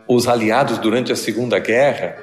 os 0.08 0.26
aliados 0.26 0.78
durante 0.78 1.12
a 1.12 1.16
Segunda 1.16 1.58
Guerra, 1.58 2.16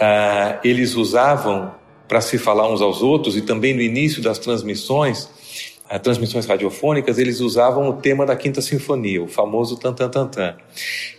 ah, 0.00 0.60
eles 0.62 0.94
usavam 0.94 1.72
para 2.06 2.20
se 2.20 2.38
falar 2.38 2.70
uns 2.72 2.80
aos 2.80 3.02
outros 3.02 3.36
e 3.36 3.42
também 3.42 3.74
no 3.74 3.82
início 3.82 4.22
das 4.22 4.38
transmissões, 4.38 5.28
as 5.88 6.00
transmissões 6.00 6.46
radiofônicas, 6.46 7.18
eles 7.18 7.40
usavam 7.40 7.88
o 7.88 7.94
tema 7.94 8.26
da 8.26 8.36
Quinta 8.36 8.60
Sinfonia, 8.60 9.22
o 9.22 9.28
famoso 9.28 9.76
tan 9.78 9.92
tan 9.92 10.08
tan 10.08 10.26
tan. 10.28 10.56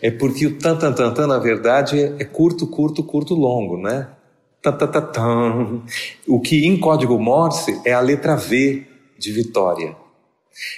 É 0.01 0.12
porque 0.12 0.45
o 0.45 0.57
tan 0.57 0.77
tan 0.77 0.93
tan 0.93 1.13
tan, 1.13 1.27
na 1.27 1.39
verdade, 1.39 2.00
é 2.19 2.24
curto, 2.24 2.67
curto, 2.67 3.03
curto, 3.03 3.33
longo, 3.33 3.77
né? 3.77 4.09
Tan, 4.62 4.74
tan, 4.74 4.88
tan, 4.88 5.01
tan. 5.01 5.81
O 6.27 6.39
que 6.39 6.65
em 6.67 6.77
código 6.77 7.17
Morse 7.17 7.81
é 7.86 7.93
a 7.93 8.00
letra 8.00 8.36
V 8.36 8.86
de 9.17 9.31
vitória. 9.31 9.95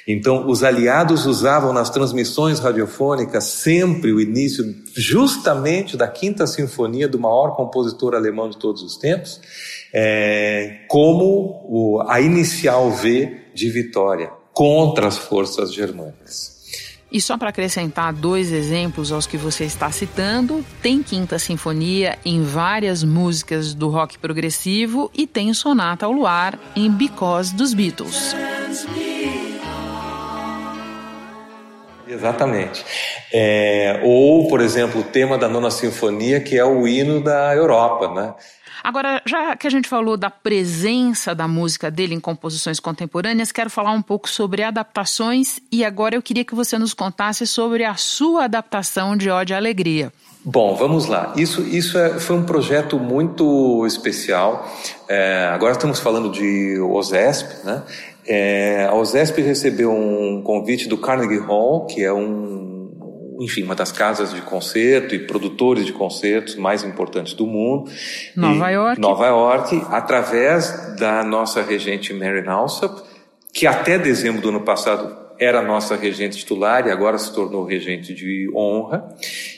Então, 0.08 0.48
os 0.48 0.64
aliados 0.64 1.26
usavam 1.26 1.74
nas 1.74 1.90
transmissões 1.90 2.60
radiofônicas 2.60 3.44
sempre 3.46 4.12
o 4.12 4.20
início, 4.20 4.64
justamente 4.96 5.96
da 5.96 6.08
Quinta 6.08 6.48
Sinfonia 6.48 7.08
do 7.08 7.20
maior 7.20 7.56
compositor 7.56 8.16
alemão 8.16 8.50
de 8.50 8.58
todos 8.58 8.82
os 8.82 8.98
tempos, 8.98 9.40
é, 9.94 10.86
como 10.88 11.66
o, 11.68 12.04
a 12.08 12.20
inicial 12.22 12.92
V 12.92 13.52
de 13.54 13.70
vitória 13.70 14.32
contra 14.54 15.08
as 15.08 15.18
forças 15.18 15.74
germânicas. 15.74 16.52
E 17.12 17.20
só 17.20 17.38
para 17.38 17.50
acrescentar 17.50 18.14
dois 18.14 18.54
exemplos 18.54 19.12
aos 19.12 19.28
que 19.28 19.36
você 19.36 19.66
está 19.66 19.92
citando, 19.92 20.64
tem 20.82 21.04
Quinta 21.04 21.38
Sinfonia 21.38 22.18
em 22.24 22.42
várias 22.42 23.04
músicas 23.04 23.74
do 23.74 23.90
rock 23.90 24.18
progressivo 24.18 25.12
e 25.14 25.28
tem 25.28 25.54
Sonata 25.54 26.06
ao 26.06 26.14
Luar 26.14 26.58
em 26.74 26.90
Because 26.90 27.54
dos 27.54 27.74
Beatles. 27.74 28.34
Exatamente. 32.12 32.84
É, 33.32 34.01
ou, 34.03 34.48
por 34.50 34.60
exemplo, 34.60 35.00
o 35.00 35.03
tema 35.03 35.38
da 35.38 35.48
Nona 35.48 35.72
Sinfonia, 35.72 36.41
que 36.41 36.58
é 36.58 36.65
o 36.65 36.86
hino 36.88 37.22
da 37.22 37.56
Europa, 37.56 38.13
né? 38.13 38.34
Agora, 38.84 39.22
já 39.25 39.56
que 39.56 39.68
a 39.68 39.70
gente 39.70 39.88
falou 39.88 40.18
da 40.18 40.30
presença 40.30 41.36
da 41.36 41.48
música 41.48 41.91
dele 41.91 42.15
em 42.15 42.20
composições 42.20 42.80
contemporâneas, 42.80 43.51
quero 43.51 43.70
falar 43.70 43.91
um 43.91 44.01
pouco 44.01 44.27
sobre 44.27 44.63
adaptações 44.63 45.60
e 45.72 45.86
agora 45.86 46.15
eu 46.15 46.22
queria 46.22 46.44
que 46.44 46.56
você 46.56 46.80
nos 46.80 46.94
contasse 46.94 47.46
sobre 47.46 47.86
a 47.86 47.96
sua 47.96 48.46
adaptação 48.46 49.15
de 49.15 49.30
Ódio 49.30 49.53
e 49.53 49.58
Alegria. 49.58 50.12
Bom, 50.44 50.75
vamos 50.75 51.06
lá. 51.06 51.34
Isso, 51.36 51.62
isso 51.62 52.00
é, 52.00 52.20
foi 52.20 52.36
um 52.36 52.44
projeto 52.44 52.98
muito 52.98 53.86
especial. 53.86 54.68
É, 55.08 55.51
agora 55.53 55.74
estamos 55.74 56.00
falando 56.00 56.32
de 56.32 56.80
OSESP, 56.80 57.63
né? 57.63 57.84
É, 58.25 58.86
a 58.90 58.96
OSESP 58.96 59.42
recebeu 59.42 59.92
um 59.92 60.42
convite 60.44 60.88
do 60.88 60.98
Carnegie 60.98 61.40
Hall, 61.40 61.86
que 61.86 62.04
é 62.04 62.13
um 62.13 62.62
enfim, 63.42 63.63
uma 63.63 63.74
das 63.74 63.92
casas 63.92 64.32
de 64.32 64.42
concerto 64.42 65.16
e 65.16 65.20
produtores 65.20 65.86
de 65.86 65.92
concertos 65.92 66.56
mais 66.56 66.84
importantes 66.84 67.34
do 67.34 67.48
mundo. 67.48 67.92
Nova 68.36 68.72
e, 68.72 68.75
York. 68.75 69.01
Nova 69.01 69.28
York, 69.28 69.82
através 69.90 70.96
da 71.00 71.24
nossa 71.24 71.63
regente 71.63 72.13
Mary 72.13 72.48
Alsop, 72.48 73.01
que 73.51 73.66
até 73.66 73.98
dezembro 73.98 74.42
do 74.42 74.50
ano 74.50 74.62
passado 74.62 75.18
era 75.40 75.63
nossa 75.63 75.96
regente 75.96 76.38
titular 76.38 76.86
e 76.86 76.92
agora 76.92 77.18
se 77.18 77.34
tornou 77.34 77.66
regente 77.66 78.13
de 78.13 78.48
honra. 78.56 79.10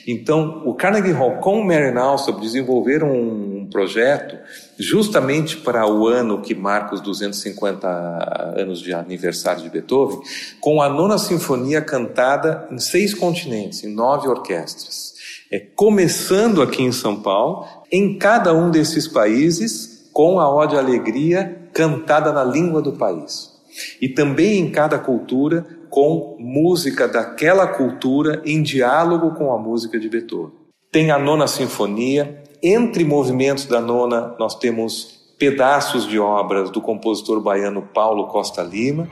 Então, 0.06 0.62
o 0.64 0.74
Carnegie 0.74 1.12
Hall 1.12 1.32
com 1.32 1.60
o 1.60 1.64
Mary 1.64 1.94
Alsop 1.96 2.40
desenvolveram 2.40 3.12
um 3.12 3.68
projeto 3.70 4.38
justamente 4.78 5.56
para 5.58 5.86
o 5.86 6.06
ano 6.06 6.40
que 6.40 6.54
marca 6.54 6.94
os 6.94 7.00
250 7.00 8.54
anos 8.56 8.80
de 8.80 8.92
aniversário 8.92 9.62
de 9.62 9.70
Beethoven, 9.70 10.20
com 10.60 10.82
a 10.82 10.88
nona 10.88 11.18
sinfonia 11.18 11.80
cantada 11.80 12.66
em 12.70 12.78
seis 12.78 13.14
continentes, 13.14 13.84
em 13.84 13.94
nove 13.94 14.28
orquestras. 14.28 15.14
É, 15.50 15.60
começando 15.60 16.62
aqui 16.62 16.82
em 16.82 16.92
São 16.92 17.20
Paulo, 17.20 17.66
em 17.90 18.18
cada 18.18 18.52
um 18.52 18.70
desses 18.70 19.06
países, 19.06 20.08
com 20.12 20.40
a 20.40 20.52
Ode 20.52 20.76
Alegria 20.76 21.68
cantada 21.72 22.32
na 22.32 22.44
língua 22.44 22.80
do 22.80 22.92
país. 22.92 23.52
E 24.00 24.08
também 24.08 24.60
em 24.60 24.70
cada 24.70 24.98
cultura 24.98 25.66
com 25.90 26.36
música 26.38 27.06
daquela 27.06 27.66
cultura 27.66 28.42
em 28.44 28.62
diálogo 28.62 29.32
com 29.34 29.52
a 29.52 29.58
música 29.58 29.98
de 29.98 30.08
Beethoven. 30.08 30.52
Tem 30.90 31.10
a 31.10 31.18
nona 31.18 31.46
sinfonia, 31.46 32.43
entre 32.66 33.04
movimentos 33.04 33.66
da 33.66 33.78
nona 33.78 34.34
nós 34.38 34.54
temos 34.54 35.20
pedaços 35.38 36.08
de 36.08 36.18
obras 36.18 36.70
do 36.70 36.80
compositor 36.80 37.38
baiano 37.40 37.82
Paulo 37.82 38.26
Costa 38.28 38.62
Lima, 38.62 39.06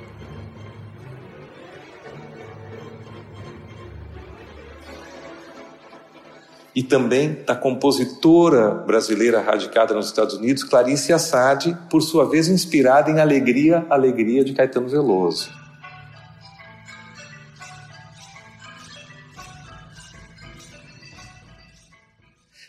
e 6.74 6.82
também 6.82 7.36
da 7.46 7.54
compositora 7.54 8.70
brasileira 8.70 9.42
radicada 9.42 9.92
nos 9.92 10.06
Estados 10.06 10.36
Unidos, 10.36 10.64
Clarice 10.64 11.12
Assad, 11.12 11.76
por 11.90 12.00
sua 12.00 12.24
vez 12.24 12.48
inspirada 12.48 13.10
em 13.10 13.20
Alegria, 13.20 13.84
Alegria 13.90 14.42
de 14.42 14.54
Caetano 14.54 14.88
Veloso. 14.88 15.61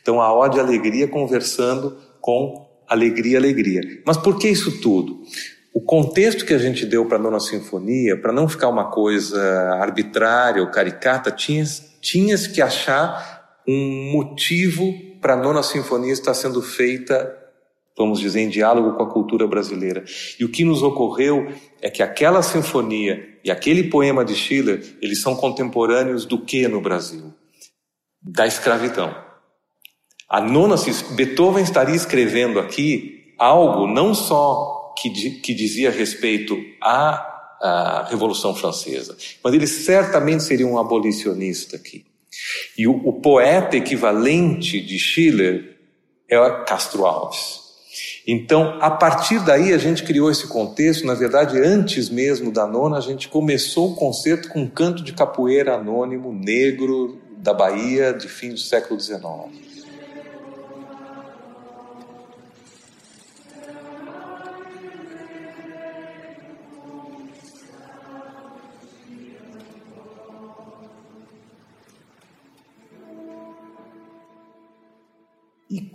Então 0.04 0.22
a 0.22 0.32
ode 0.32 0.60
alegria 0.60 1.08
conversando 1.08 1.98
com 2.22 2.70
alegria, 2.88 3.38
alegria. 3.38 3.82
Mas 4.06 4.18
por 4.18 4.38
que 4.38 4.50
isso 4.50 4.82
tudo? 4.82 5.22
O 5.74 5.82
contexto 5.82 6.46
que 6.46 6.54
a 6.54 6.60
gente 6.60 6.86
deu 6.86 7.06
para 7.06 7.18
a 7.18 7.22
nona 7.22 7.40
sinfonia, 7.40 8.16
para 8.16 8.32
não 8.32 8.48
ficar 8.48 8.68
uma 8.68 8.92
coisa 8.92 9.42
arbitrária 9.80 10.62
ou 10.62 10.70
caricata, 10.70 11.32
tinha, 11.32 11.64
tinha 12.00 12.38
que 12.38 12.62
achar 12.62 13.58
um 13.68 14.12
motivo 14.12 14.94
para 15.22 15.34
a 15.34 15.38
nona 15.38 15.64
sinfonia 15.64 16.12
estar 16.12 16.34
sendo 16.34 16.62
feita, 16.62 17.36
vamos 17.98 18.20
dizer, 18.20 18.42
em 18.42 18.50
diálogo 18.50 18.98
com 18.98 19.04
a 19.04 19.10
cultura 19.10 19.48
brasileira. 19.48 20.04
E 20.38 20.44
o 20.44 20.52
que 20.52 20.66
nos 20.66 20.84
ocorreu 20.84 21.52
é 21.82 21.90
que 21.90 22.04
aquela 22.04 22.44
sinfonia 22.44 23.26
e 23.44 23.50
aquele 23.50 23.86
poema 23.86 24.24
de 24.24 24.36
Schiller, 24.36 24.84
eles 25.02 25.22
são 25.22 25.36
contemporâneos 25.36 26.26
do 26.26 26.38
que 26.38 26.68
no 26.68 26.82
Brasil? 26.82 27.34
Da 28.22 28.46
escravidão. 28.46 29.23
A 30.34 30.42
nona 30.42 30.74
Beethoven 31.12 31.64
estaria 31.64 31.94
escrevendo 31.94 32.60
aqui 32.60 33.36
algo 33.38 33.86
não 33.86 34.16
só 34.16 34.96
que, 34.98 35.12
que 35.30 35.54
dizia 35.54 35.92
respeito 35.92 36.58
à, 36.82 37.60
à 37.62 38.08
Revolução 38.10 38.56
Francesa, 38.56 39.16
mas 39.44 39.54
ele 39.54 39.68
certamente 39.68 40.42
seria 40.42 40.66
um 40.66 40.80
abolicionista 40.80 41.76
aqui. 41.76 42.04
E 42.76 42.88
o, 42.88 42.96
o 43.08 43.14
poeta 43.14 43.78
equivalente 43.78 44.82
de 44.82 44.98
Schiller 44.98 45.78
é 46.28 46.36
Castro 46.66 47.06
Alves. 47.06 47.62
Então, 48.26 48.80
a 48.82 48.90
partir 48.90 49.38
daí, 49.46 49.72
a 49.72 49.78
gente 49.78 50.02
criou 50.02 50.32
esse 50.32 50.48
contexto. 50.48 51.06
Na 51.06 51.14
verdade, 51.14 51.60
antes 51.60 52.10
mesmo 52.10 52.52
da 52.52 52.66
nona, 52.66 52.98
a 52.98 53.02
gente 53.02 53.28
começou 53.28 53.92
o 53.92 53.96
concerto 53.96 54.50
com 54.50 54.62
um 54.62 54.68
canto 54.68 55.04
de 55.04 55.14
capoeira 55.14 55.76
anônimo 55.76 56.34
negro 56.34 57.22
da 57.38 57.54
Bahia 57.54 58.12
de 58.12 58.28
fim 58.28 58.50
do 58.50 58.58
século 58.58 59.00
XIX. 59.00 59.73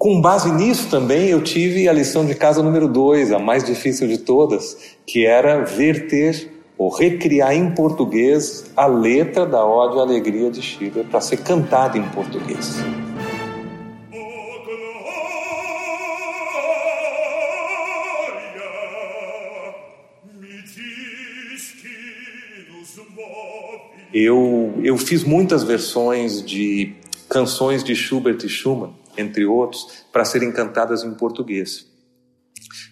Com 0.09 0.23
base 0.23 0.51
nisso 0.51 0.89
também 0.89 1.29
eu 1.29 1.43
tive 1.43 1.87
a 1.87 1.93
lição 1.93 2.25
de 2.25 2.35
casa 2.35 2.63
número 2.63 2.89
dois, 2.89 3.31
a 3.31 3.39
mais 3.39 3.63
difícil 3.63 4.09
de 4.09 4.17
todas, 4.17 4.97
que 5.05 5.27
era 5.27 5.63
verter 5.63 6.51
ou 6.79 6.89
recriar 6.89 7.53
em 7.53 7.75
português 7.75 8.71
a 8.75 8.87
letra 8.87 9.45
da 9.45 9.63
Ode 9.63 9.99
à 9.99 10.01
Alegria 10.01 10.51
de 10.51 10.63
Schiller 10.63 11.05
para 11.05 11.21
ser 11.21 11.37
cantada 11.37 11.99
em 11.99 12.09
português. 12.09 12.79
Eu, 24.15 24.73
eu 24.83 24.97
fiz 24.97 25.23
muitas 25.23 25.63
versões 25.63 26.43
de 26.43 26.95
canções 27.29 27.85
de 27.85 27.95
Schubert 27.95 28.39
e 28.43 28.49
Schumann 28.49 28.95
entre 29.19 29.45
outros, 29.45 30.05
para 30.13 30.25
serem 30.25 30.53
cantadas 30.53 31.05
em 31.05 31.13
português. 31.13 31.87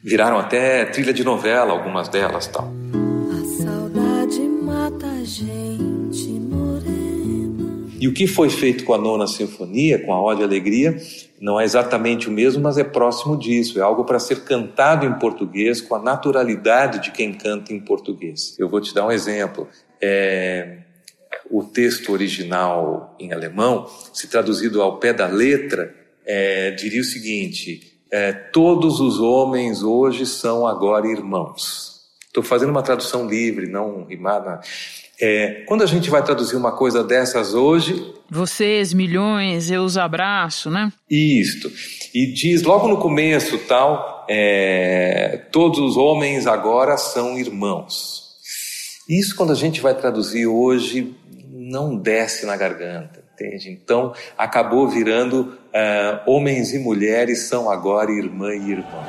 Viraram 0.02 0.38
até 0.38 0.84
trilha 0.84 1.12
de 1.12 1.24
novela, 1.24 1.72
algumas 1.72 2.08
delas 2.08 2.46
tal. 2.46 2.70
A 3.32 3.62
saudade 3.62 4.40
mata 4.40 5.06
a 5.06 5.24
gente 5.24 6.28
morena. 6.40 7.86
E 7.98 8.06
o 8.06 8.12
que 8.12 8.26
foi 8.26 8.50
feito 8.50 8.84
com 8.84 8.92
a 8.94 8.98
nona 8.98 9.26
sinfonia, 9.26 9.98
com 9.98 10.12
a 10.12 10.22
Ode 10.22 10.42
Alegria, 10.42 10.96
não 11.40 11.58
é 11.58 11.64
exatamente 11.64 12.28
o 12.28 12.32
mesmo, 12.32 12.62
mas 12.62 12.78
é 12.78 12.84
próximo 12.84 13.36
disso. 13.36 13.78
É 13.78 13.82
algo 13.82 14.04
para 14.04 14.18
ser 14.18 14.44
cantado 14.44 15.06
em 15.06 15.12
português 15.18 15.80
com 15.80 15.94
a 15.94 16.02
naturalidade 16.02 17.02
de 17.02 17.10
quem 17.10 17.32
canta 17.32 17.72
em 17.72 17.80
português. 17.80 18.54
Eu 18.58 18.68
vou 18.68 18.80
te 18.80 18.94
dar 18.94 19.06
um 19.06 19.10
exemplo. 19.10 19.68
É, 20.00 20.78
o 21.50 21.62
texto 21.62 22.12
original 22.12 23.14
em 23.18 23.32
alemão, 23.32 23.86
se 24.12 24.28
traduzido 24.28 24.82
ao 24.82 24.98
pé 24.98 25.12
da 25.12 25.26
letra, 25.26 25.94
é, 26.26 26.72
diria 26.72 27.00
o 27.00 27.04
seguinte: 27.04 27.92
é, 28.10 28.32
todos 28.32 29.00
os 29.00 29.18
homens 29.18 29.82
hoje 29.82 30.26
são 30.26 30.66
agora 30.66 31.06
irmãos. 31.06 31.96
Estou 32.26 32.42
fazendo 32.42 32.70
uma 32.70 32.82
tradução 32.82 33.26
livre, 33.26 33.66
não 33.66 34.04
rimada. 34.04 34.60
É, 35.18 35.64
quando 35.66 35.82
a 35.82 35.86
gente 35.86 36.10
vai 36.10 36.22
traduzir 36.22 36.56
uma 36.56 36.72
coisa 36.72 37.02
dessas 37.02 37.54
hoje. 37.54 38.14
Vocês, 38.30 38.92
milhões, 38.92 39.70
eu 39.70 39.82
os 39.82 39.96
abraço, 39.96 40.68
né? 40.68 40.92
Isto. 41.10 41.72
E 42.14 42.32
diz 42.34 42.62
logo 42.62 42.88
no 42.88 42.98
começo, 42.98 43.56
tal, 43.58 44.26
é, 44.28 45.46
todos 45.50 45.78
os 45.78 45.96
homens 45.96 46.46
agora 46.46 46.98
são 46.98 47.38
irmãos. 47.38 48.26
Isso, 49.08 49.34
quando 49.36 49.52
a 49.52 49.56
gente 49.56 49.80
vai 49.80 49.94
traduzir 49.94 50.46
hoje, 50.46 51.14
não 51.50 51.96
desce 51.96 52.44
na 52.44 52.56
garganta, 52.56 53.24
entende? 53.36 53.70
Então, 53.70 54.14
acabou 54.36 54.88
virando 54.88 55.42
uh, 55.42 56.30
homens 56.30 56.72
e 56.72 56.78
mulheres 56.78 57.48
são 57.48 57.70
agora 57.70 58.10
irmã 58.10 58.54
e 58.54 58.70
irmão. 58.70 59.04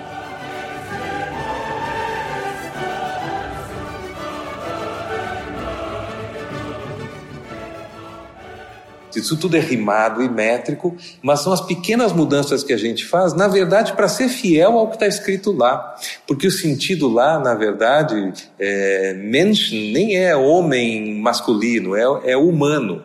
Isso 9.15 9.35
tudo 9.35 9.57
é 9.57 9.59
rimado 9.59 10.21
e 10.21 10.29
métrico, 10.29 10.95
mas 11.23 11.39
são 11.39 11.51
as 11.51 11.61
pequenas 11.61 12.13
mudanças 12.13 12.63
que 12.63 12.71
a 12.71 12.77
gente 12.77 13.03
faz, 13.03 13.33
na 13.33 13.47
verdade, 13.47 13.93
para 13.93 14.07
ser 14.07 14.29
fiel 14.29 14.77
ao 14.77 14.89
que 14.89 14.95
está 14.95 15.07
escrito 15.07 15.51
lá. 15.51 15.95
Porque 16.27 16.45
o 16.45 16.51
sentido 16.51 17.09
lá, 17.09 17.39
na 17.39 17.55
verdade, 17.55 18.31
é, 18.59 19.15
Mensch 19.15 19.71
nem 19.71 20.17
é 20.17 20.35
homem 20.35 21.19
masculino, 21.19 21.95
é, 21.95 22.03
é 22.31 22.37
humano. 22.37 23.03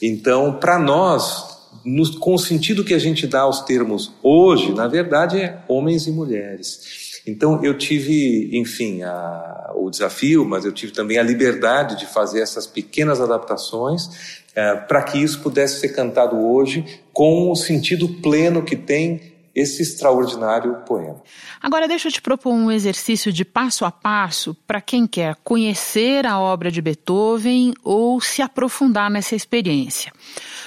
Então, 0.00 0.54
para 0.54 0.78
nós, 0.78 1.58
no, 1.84 2.18
com 2.18 2.34
o 2.34 2.38
sentido 2.38 2.84
que 2.84 2.94
a 2.94 2.98
gente 2.98 3.26
dá 3.26 3.40
aos 3.40 3.62
termos 3.62 4.12
hoje, 4.22 4.72
na 4.72 4.86
verdade, 4.88 5.40
é 5.40 5.58
homens 5.68 6.06
e 6.06 6.10
mulheres. 6.10 7.22
Então, 7.26 7.64
eu 7.64 7.76
tive, 7.76 8.50
enfim, 8.52 9.02
a, 9.02 9.72
o 9.74 9.88
desafio, 9.90 10.44
mas 10.44 10.64
eu 10.64 10.72
tive 10.72 10.92
também 10.92 11.18
a 11.18 11.22
liberdade 11.22 11.98
de 11.98 12.06
fazer 12.06 12.40
essas 12.40 12.66
pequenas 12.66 13.20
adaptações 13.20 14.42
é, 14.54 14.76
para 14.76 15.02
que 15.02 15.18
isso 15.18 15.40
pudesse 15.40 15.80
ser 15.80 15.88
cantado 15.88 16.36
hoje 16.36 16.84
com 17.12 17.50
o 17.50 17.56
sentido 17.56 18.08
pleno 18.08 18.62
que 18.62 18.76
tem 18.76 19.33
esse 19.54 19.82
extraordinário 19.82 20.82
poema. 20.86 21.22
Agora, 21.62 21.86
deixa 21.86 22.08
eu 22.08 22.12
te 22.12 22.20
propor 22.20 22.52
um 22.52 22.70
exercício 22.70 23.32
de 23.32 23.44
passo 23.44 23.84
a 23.84 23.90
passo 23.90 24.54
para 24.66 24.80
quem 24.80 25.06
quer 25.06 25.36
conhecer 25.44 26.26
a 26.26 26.40
obra 26.40 26.70
de 26.70 26.82
Beethoven 26.82 27.72
ou 27.84 28.20
se 28.20 28.42
aprofundar 28.42 29.10
nessa 29.10 29.36
experiência. 29.36 30.12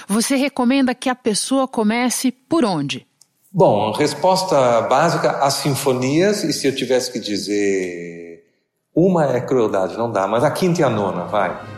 Você 0.08 0.36
recomenda 0.36 0.94
que 0.94 1.10
a 1.10 1.14
pessoa 1.14 1.68
comece 1.68 2.32
por 2.32 2.64
onde? 2.64 3.06
Bom, 3.52 3.92
resposta 3.92 4.82
básica: 4.82 5.30
as 5.42 5.54
sinfonias, 5.54 6.44
e 6.44 6.52
se 6.52 6.66
eu 6.66 6.74
tivesse 6.74 7.12
que 7.12 7.18
dizer 7.18 8.44
uma 8.94 9.36
é 9.36 9.40
crueldade, 9.40 9.96
não 9.96 10.10
dá, 10.10 10.26
mas 10.26 10.42
a 10.42 10.50
quinta 10.50 10.80
e 10.80 10.84
a 10.84 10.90
nona, 10.90 11.24
vai. 11.24 11.77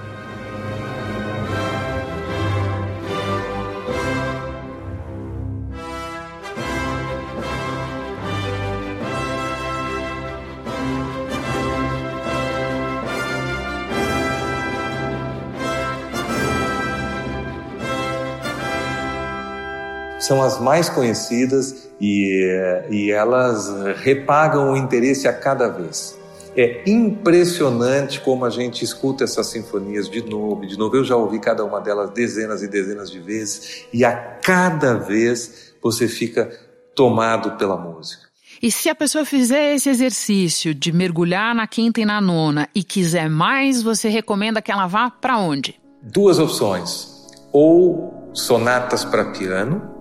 São 20.20 20.42
as 20.42 20.61
mais 20.61 20.88
conhecidas 20.88 21.88
e, 22.00 22.87
e 22.90 23.11
elas 23.11 23.68
repagam 23.96 24.72
o 24.72 24.76
interesse 24.76 25.26
a 25.26 25.33
cada 25.33 25.68
vez. 25.68 26.18
É 26.56 26.83
impressionante 26.88 28.20
como 28.20 28.44
a 28.44 28.50
gente 28.50 28.85
escuta 28.85 29.24
essas 29.24 29.46
sinfonias 29.46 30.11
de 30.11 30.22
novo, 30.22 30.66
de 30.66 30.76
novo. 30.76 30.96
Eu 30.96 31.04
já 31.04 31.16
ouvi 31.16 31.40
cada 31.40 31.64
uma 31.64 31.80
delas 31.80 32.11
dezenas 32.11 32.62
e 32.62 32.68
dezenas 32.68 33.11
de 33.11 33.18
vezes, 33.18 33.87
e 33.92 34.04
a 34.04 34.14
cada 34.14 34.94
vez 34.94 35.72
você 35.83 36.06
fica 36.06 36.50
tomado 36.94 37.56
pela 37.56 37.76
música. 37.76 38.28
E 38.62 38.70
se 38.70 38.90
a 38.90 38.94
pessoa 38.94 39.24
fizer 39.24 39.74
esse 39.74 39.88
exercício 39.88 40.74
de 40.74 40.92
mergulhar 40.92 41.54
na 41.54 41.66
quinta 41.66 42.00
e 42.00 42.04
na 42.04 42.20
nona 42.20 42.68
e 42.74 42.85
quiser 42.85 43.30
mais, 43.30 43.83
você 43.83 44.09
recomenda 44.11 44.61
que 44.61 44.70
ela 44.70 44.87
vá 44.87 45.09
para 45.09 45.38
onde? 45.38 45.80
Duas 46.02 46.38
opções: 46.38 47.26
ou 47.52 48.30
sonatas 48.35 49.04
para 49.04 49.26
piano, 49.26 50.00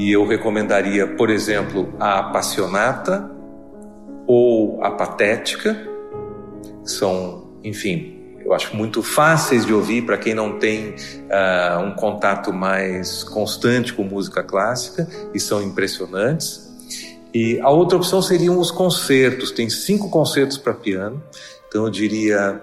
E 0.00 0.12
eu 0.12 0.26
recomendaria, 0.26 1.06
por 1.06 1.28
exemplo, 1.28 1.92
a 2.00 2.20
Apassionata 2.20 3.30
ou 4.26 4.82
a 4.82 4.92
Patética, 4.92 5.76
são, 6.82 7.50
enfim, 7.62 8.38
eu 8.42 8.54
acho 8.54 8.74
muito 8.74 9.02
fáceis 9.02 9.66
de 9.66 9.74
ouvir 9.74 10.06
para 10.06 10.16
quem 10.16 10.32
não 10.32 10.58
tem 10.58 10.94
uh, 10.94 11.80
um 11.84 11.94
contato 11.94 12.50
mais 12.50 13.22
constante 13.22 13.92
com 13.92 14.02
música 14.02 14.42
clássica 14.42 15.06
e 15.34 15.38
são 15.38 15.62
impressionantes. 15.62 16.66
E 17.34 17.60
a 17.60 17.68
outra 17.68 17.98
opção 17.98 18.22
seriam 18.22 18.58
os 18.58 18.70
concertos. 18.70 19.50
Tem 19.50 19.68
cinco 19.68 20.08
concertos 20.08 20.56
para 20.56 20.72
piano, 20.72 21.22
então 21.68 21.84
eu 21.84 21.90
diria 21.90 22.58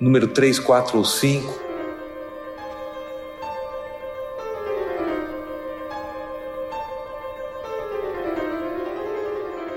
número 0.00 0.28
3, 0.28 0.60
4 0.60 0.96
ou 0.96 1.04
5 1.04 1.73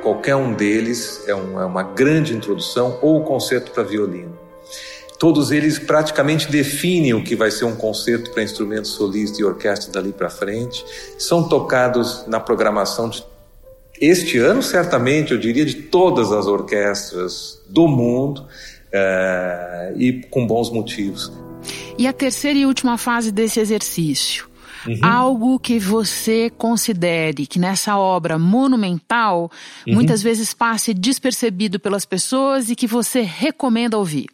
Qualquer 0.07 0.37
um 0.37 0.53
deles 0.53 1.21
é, 1.27 1.35
um, 1.35 1.59
é 1.59 1.65
uma 1.65 1.83
grande 1.83 2.33
introdução 2.33 2.97
ou 3.01 3.17
o 3.19 3.23
concerto 3.25 3.71
para 3.71 3.83
violino. 3.83 4.39
Todos 5.19 5.51
eles 5.51 5.77
praticamente 5.77 6.49
definem 6.49 7.13
o 7.13 7.21
que 7.21 7.35
vai 7.35 7.51
ser 7.51 7.65
um 7.65 7.75
concerto 7.75 8.31
para 8.31 8.41
instrumento 8.41 8.87
solista 8.87 9.41
e 9.41 9.43
orquestra 9.43 9.91
dali 9.91 10.13
para 10.13 10.29
frente. 10.29 10.85
São 11.19 11.49
tocados 11.49 12.23
na 12.25 12.39
programação 12.39 13.09
de 13.09 13.21
este 13.99 14.37
ano, 14.37 14.63
certamente, 14.63 15.33
eu 15.33 15.37
diria, 15.37 15.65
de 15.65 15.75
todas 15.75 16.31
as 16.31 16.47
orquestras 16.47 17.59
do 17.67 17.85
mundo 17.85 18.45
é, 18.89 19.91
e 19.97 20.21
com 20.29 20.47
bons 20.47 20.69
motivos. 20.69 21.33
E 21.97 22.07
a 22.07 22.13
terceira 22.13 22.57
e 22.57 22.65
última 22.65 22.97
fase 22.97 23.29
desse 23.29 23.59
exercício? 23.59 24.47
Uhum. 24.87 24.99
Algo 25.03 25.59
que 25.59 25.77
você 25.77 26.49
considere 26.49 27.45
que 27.45 27.59
nessa 27.59 27.97
obra 27.97 28.39
monumental 28.39 29.51
uhum. 29.85 29.93
muitas 29.93 30.21
vezes 30.21 30.53
passe 30.53 30.93
despercebido 30.93 31.79
pelas 31.79 32.05
pessoas 32.05 32.69
e 32.69 32.75
que 32.75 32.87
você 32.87 33.21
recomenda 33.21 33.97
ouvir. 33.97 34.27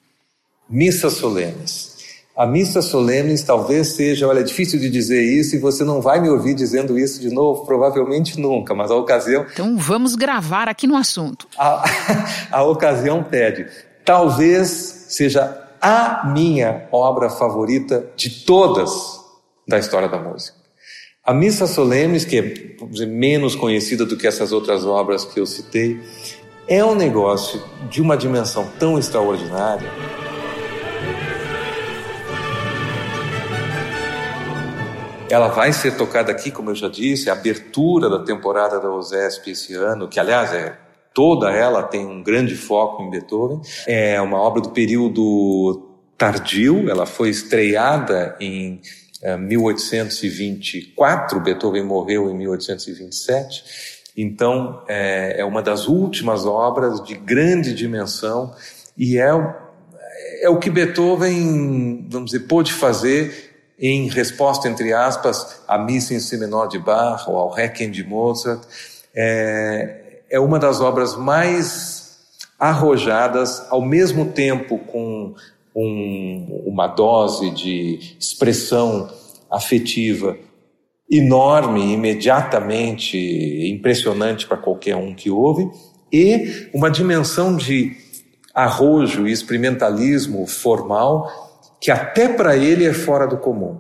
Missas 0.70 1.14
solenes. 1.14 1.94
A 2.36 2.48
missa 2.48 2.82
solenes 2.82 3.44
talvez 3.44 3.90
seja, 3.90 4.28
olha, 4.28 4.40
é 4.40 4.44
difícil 4.44 4.80
de 4.80 4.90
dizer 4.90 5.22
isso 5.22 5.56
e 5.56 5.60
você 5.60 5.84
não 5.84 6.02
vai 6.02 6.20
me 6.20 6.30
ouvir 6.30 6.56
dizendo 6.56 6.98
isso 6.98 7.22
de 7.22 7.30
novo, 7.30 7.64
provavelmente 7.64 8.40
nunca, 8.40 8.74
mas 8.74 8.90
a 8.90 8.96
ocasião. 8.96 9.46
Então 9.54 9.78
vamos 9.78 10.16
gravar 10.16 10.68
aqui 10.68 10.88
no 10.88 10.96
assunto. 10.96 11.48
A, 11.56 11.84
a 12.52 12.64
ocasião 12.64 13.24
pede. 13.24 13.68
Talvez 14.04 15.06
seja 15.10 15.64
a 15.80 16.28
minha 16.34 16.88
obra 16.92 17.30
favorita 17.30 18.08
de 18.16 18.44
todas 18.44 19.23
da 19.68 19.78
história 19.80 20.08
da 20.08 20.18
música. 20.18 20.58
A 21.26 21.34
Missa 21.34 21.68
Solenes, 21.68 22.26
que 22.26 22.38
é 22.38 22.42
dizer, 22.88 23.06
menos 23.06 23.56
conhecida 23.56 24.06
do 24.06 24.18
que 24.18 24.28
essas 24.28 24.52
outras 24.52 24.86
obras 24.86 25.24
que 25.24 25.40
eu 25.40 25.46
citei, 25.46 26.00
é 26.68 26.84
um 26.84 26.96
negócio 26.96 27.64
de 27.90 28.02
uma 28.02 28.18
dimensão 28.18 28.70
tão 28.78 29.00
extraordinária. 29.00 29.90
Ela 35.30 35.48
vai 35.48 35.74
ser 35.74 35.96
tocada 35.96 36.32
aqui, 36.32 36.52
como 36.52 36.72
eu 36.72 36.76
já 36.76 36.90
disse, 36.90 37.30
a 37.30 37.34
abertura 37.34 38.10
da 38.10 38.20
temporada 38.20 38.80
da 38.80 38.92
OSESP 38.92 39.52
esse 39.52 39.74
ano, 39.74 40.08
que 40.08 40.20
aliás 40.20 40.54
é 40.54 40.78
toda 41.14 41.52
ela 41.52 41.84
tem 41.84 42.06
um 42.06 42.22
grande 42.22 42.56
foco 42.56 43.02
em 43.02 43.10
Beethoven. 43.10 43.62
É 43.88 44.20
uma 44.22 44.40
obra 44.40 44.62
do 44.62 44.72
período 44.72 45.90
tardio, 46.18 46.90
ela 46.90 47.06
foi 47.06 47.30
estreada 47.30 48.36
em 48.40 48.82
1824, 49.38 51.38
é, 51.38 51.42
Beethoven 51.42 51.84
morreu 51.84 52.30
em 52.30 52.38
1827, 52.38 53.64
então 54.16 54.84
é, 54.88 55.40
é 55.40 55.46
uma 55.46 55.62
das 55.62 55.88
últimas 55.88 56.46
obras 56.46 57.04
de 57.04 57.16
grande 57.16 57.74
dimensão 57.74 58.54
E 58.98 59.18
é, 59.18 59.30
é 60.42 60.50
o 60.50 60.60
que 60.60 60.70
Beethoven, 60.70 62.08
vamos 62.10 62.32
dizer, 62.32 62.48
pôde 62.48 62.72
fazer 62.72 63.52
em 63.80 64.08
resposta, 64.08 64.68
entre 64.68 64.94
aspas, 64.94 65.62
à 65.68 65.78
missa 65.78 66.14
em 66.14 66.20
si 66.20 66.38
menor 66.38 66.68
de 66.68 66.78
Bach 66.78 67.28
ou 67.28 67.38
ao 67.38 67.50
Requiem 67.50 67.90
de 67.90 68.04
Mozart. 68.04 68.62
É, 69.16 70.22
é 70.30 70.40
uma 70.40 70.60
das 70.60 70.80
obras 70.80 71.16
mais 71.16 72.18
arrojadas, 72.60 73.66
ao 73.70 73.82
mesmo 73.82 74.32
tempo 74.32 74.78
com 74.78 75.36
um, 75.76 76.64
uma 76.66 76.88
dose 76.88 77.52
de 77.52 78.16
expressão 78.20 79.10
afetiva 79.50 80.38
enorme, 81.10 81.94
imediatamente 81.94 83.18
impressionante 83.70 84.48
para 84.48 84.58
qualquer 84.58 84.96
um 84.96 85.14
que 85.14 85.30
ouve, 85.30 85.70
e 86.12 86.70
uma 86.74 86.90
dimensão 86.90 87.56
de 87.56 87.96
arrojo 88.54 89.28
e 89.28 89.32
experimentalismo 89.32 90.46
formal 90.46 91.28
que 91.82 91.92
até 91.92 92.30
para 92.30 92.56
ele 92.56 92.86
é 92.86 92.94
fora 92.94 93.28
do 93.28 93.38
comum. 93.38 93.78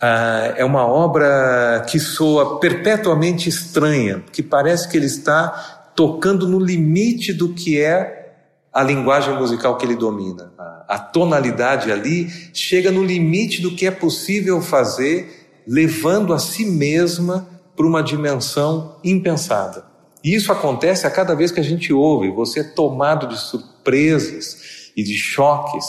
Ah, 0.00 0.54
é 0.56 0.64
uma 0.64 0.86
obra 0.86 1.84
que 1.88 1.98
soa 1.98 2.58
perpetuamente 2.58 3.48
estranha, 3.48 4.22
que 4.32 4.42
parece 4.42 4.88
que 4.88 4.96
ele 4.96 5.06
está 5.06 5.92
tocando 5.94 6.48
no 6.48 6.58
limite 6.58 7.32
do 7.32 7.54
que 7.54 7.80
é 7.80 8.34
a 8.72 8.82
linguagem 8.82 9.34
musical 9.34 9.76
que 9.76 9.86
ele 9.86 9.94
domina. 9.94 10.51
A 10.92 10.98
tonalidade 10.98 11.90
ali 11.90 12.28
chega 12.52 12.90
no 12.90 13.02
limite 13.02 13.62
do 13.62 13.74
que 13.74 13.86
é 13.86 13.90
possível 13.90 14.60
fazer, 14.60 15.48
levando 15.66 16.34
a 16.34 16.38
si 16.38 16.66
mesma 16.66 17.48
para 17.74 17.86
uma 17.86 18.02
dimensão 18.02 18.96
impensada. 19.02 19.86
E 20.22 20.34
isso 20.34 20.52
acontece 20.52 21.06
a 21.06 21.10
cada 21.10 21.34
vez 21.34 21.50
que 21.50 21.60
a 21.60 21.64
gente 21.64 21.94
ouve, 21.94 22.30
você 22.30 22.60
é 22.60 22.64
tomado 22.64 23.26
de 23.26 23.40
surpresas 23.40 24.90
e 24.94 25.02
de 25.02 25.16
choques. 25.16 25.86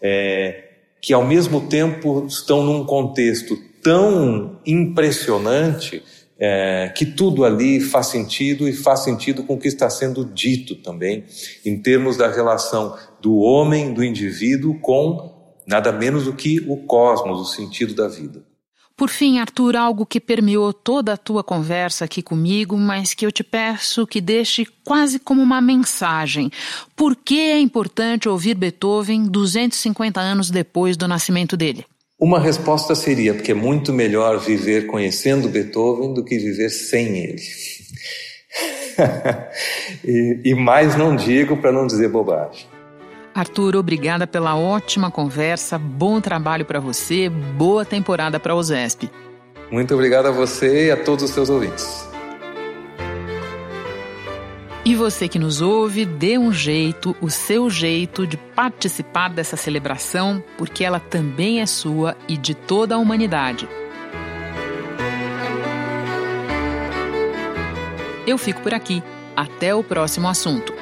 É, 0.00 0.64
que 1.02 1.12
ao 1.12 1.24
mesmo 1.24 1.60
tempo 1.68 2.24
estão 2.26 2.64
num 2.64 2.84
contexto 2.86 3.54
tão 3.82 4.58
impressionante 4.64 6.02
é, 6.38 6.92
que 6.96 7.04
tudo 7.04 7.44
ali 7.44 7.80
faz 7.80 8.06
sentido 8.06 8.68
e 8.68 8.72
faz 8.72 9.00
sentido 9.00 9.42
com 9.42 9.54
o 9.54 9.58
que 9.58 9.68
está 9.68 9.90
sendo 9.90 10.24
dito 10.24 10.76
também, 10.76 11.24
em 11.66 11.76
termos 11.76 12.16
da 12.16 12.30
relação 12.30 12.96
do 13.20 13.36
homem, 13.36 13.92
do 13.92 14.04
indivíduo, 14.04 14.78
com 14.80 15.54
nada 15.66 15.92
menos 15.92 16.24
do 16.24 16.32
que 16.32 16.60
o 16.68 16.78
cosmos, 16.78 17.40
o 17.40 17.44
sentido 17.44 17.94
da 17.94 18.08
vida. 18.08 18.42
Por 18.98 19.10
fim, 19.10 19.38
Arthur, 19.38 19.76
algo 19.76 20.04
que 20.04 20.18
permeou 20.18 20.72
toda 20.72 21.12
a 21.12 21.16
tua 21.16 21.44
conversa 21.44 22.04
aqui 22.04 22.20
comigo, 22.20 22.76
mas 22.76 23.14
que 23.14 23.24
eu 23.24 23.30
te 23.30 23.44
peço 23.44 24.04
que 24.04 24.20
deixe 24.20 24.66
quase 24.82 25.20
como 25.20 25.40
uma 25.40 25.60
mensagem. 25.60 26.50
Por 26.96 27.14
que 27.14 27.38
é 27.38 27.60
importante 27.60 28.28
ouvir 28.28 28.54
Beethoven 28.54 29.26
250 29.28 30.20
anos 30.20 30.50
depois 30.50 30.96
do 30.96 31.06
nascimento 31.06 31.56
dele? 31.56 31.84
Uma 32.18 32.40
resposta 32.40 32.96
seria 32.96 33.32
porque 33.34 33.52
é 33.52 33.54
muito 33.54 33.92
melhor 33.92 34.40
viver 34.40 34.88
conhecendo 34.88 35.48
Beethoven 35.48 36.12
do 36.12 36.24
que 36.24 36.36
viver 36.36 36.68
sem 36.68 37.18
ele. 37.18 37.42
e, 40.04 40.40
e 40.44 40.54
mais 40.56 40.96
não 40.96 41.14
digo 41.14 41.56
para 41.58 41.70
não 41.70 41.86
dizer 41.86 42.08
bobagem. 42.08 42.66
Arthur, 43.38 43.76
obrigada 43.76 44.26
pela 44.26 44.56
ótima 44.56 45.10
conversa, 45.10 45.78
bom 45.78 46.20
trabalho 46.20 46.64
para 46.64 46.80
você, 46.80 47.28
boa 47.28 47.84
temporada 47.84 48.40
para 48.40 48.54
o 48.54 48.60
ZESP. 48.60 49.08
Muito 49.70 49.94
obrigado 49.94 50.26
a 50.26 50.30
você 50.32 50.86
e 50.86 50.90
a 50.90 50.96
todos 50.96 51.24
os 51.24 51.30
seus 51.30 51.48
ouvintes. 51.48 52.08
E 54.84 54.94
você 54.94 55.28
que 55.28 55.38
nos 55.38 55.60
ouve, 55.60 56.04
dê 56.04 56.36
um 56.38 56.50
jeito, 56.50 57.14
o 57.20 57.30
seu 57.30 57.68
jeito 57.68 58.26
de 58.26 58.36
participar 58.36 59.28
dessa 59.28 59.56
celebração, 59.56 60.42
porque 60.56 60.82
ela 60.82 60.98
também 60.98 61.60
é 61.60 61.66
sua 61.66 62.16
e 62.26 62.36
de 62.36 62.54
toda 62.54 62.94
a 62.94 62.98
humanidade. 62.98 63.68
Eu 68.26 68.36
fico 68.36 68.62
por 68.62 68.74
aqui. 68.74 69.02
Até 69.36 69.72
o 69.72 69.84
próximo 69.84 70.26
assunto. 70.26 70.77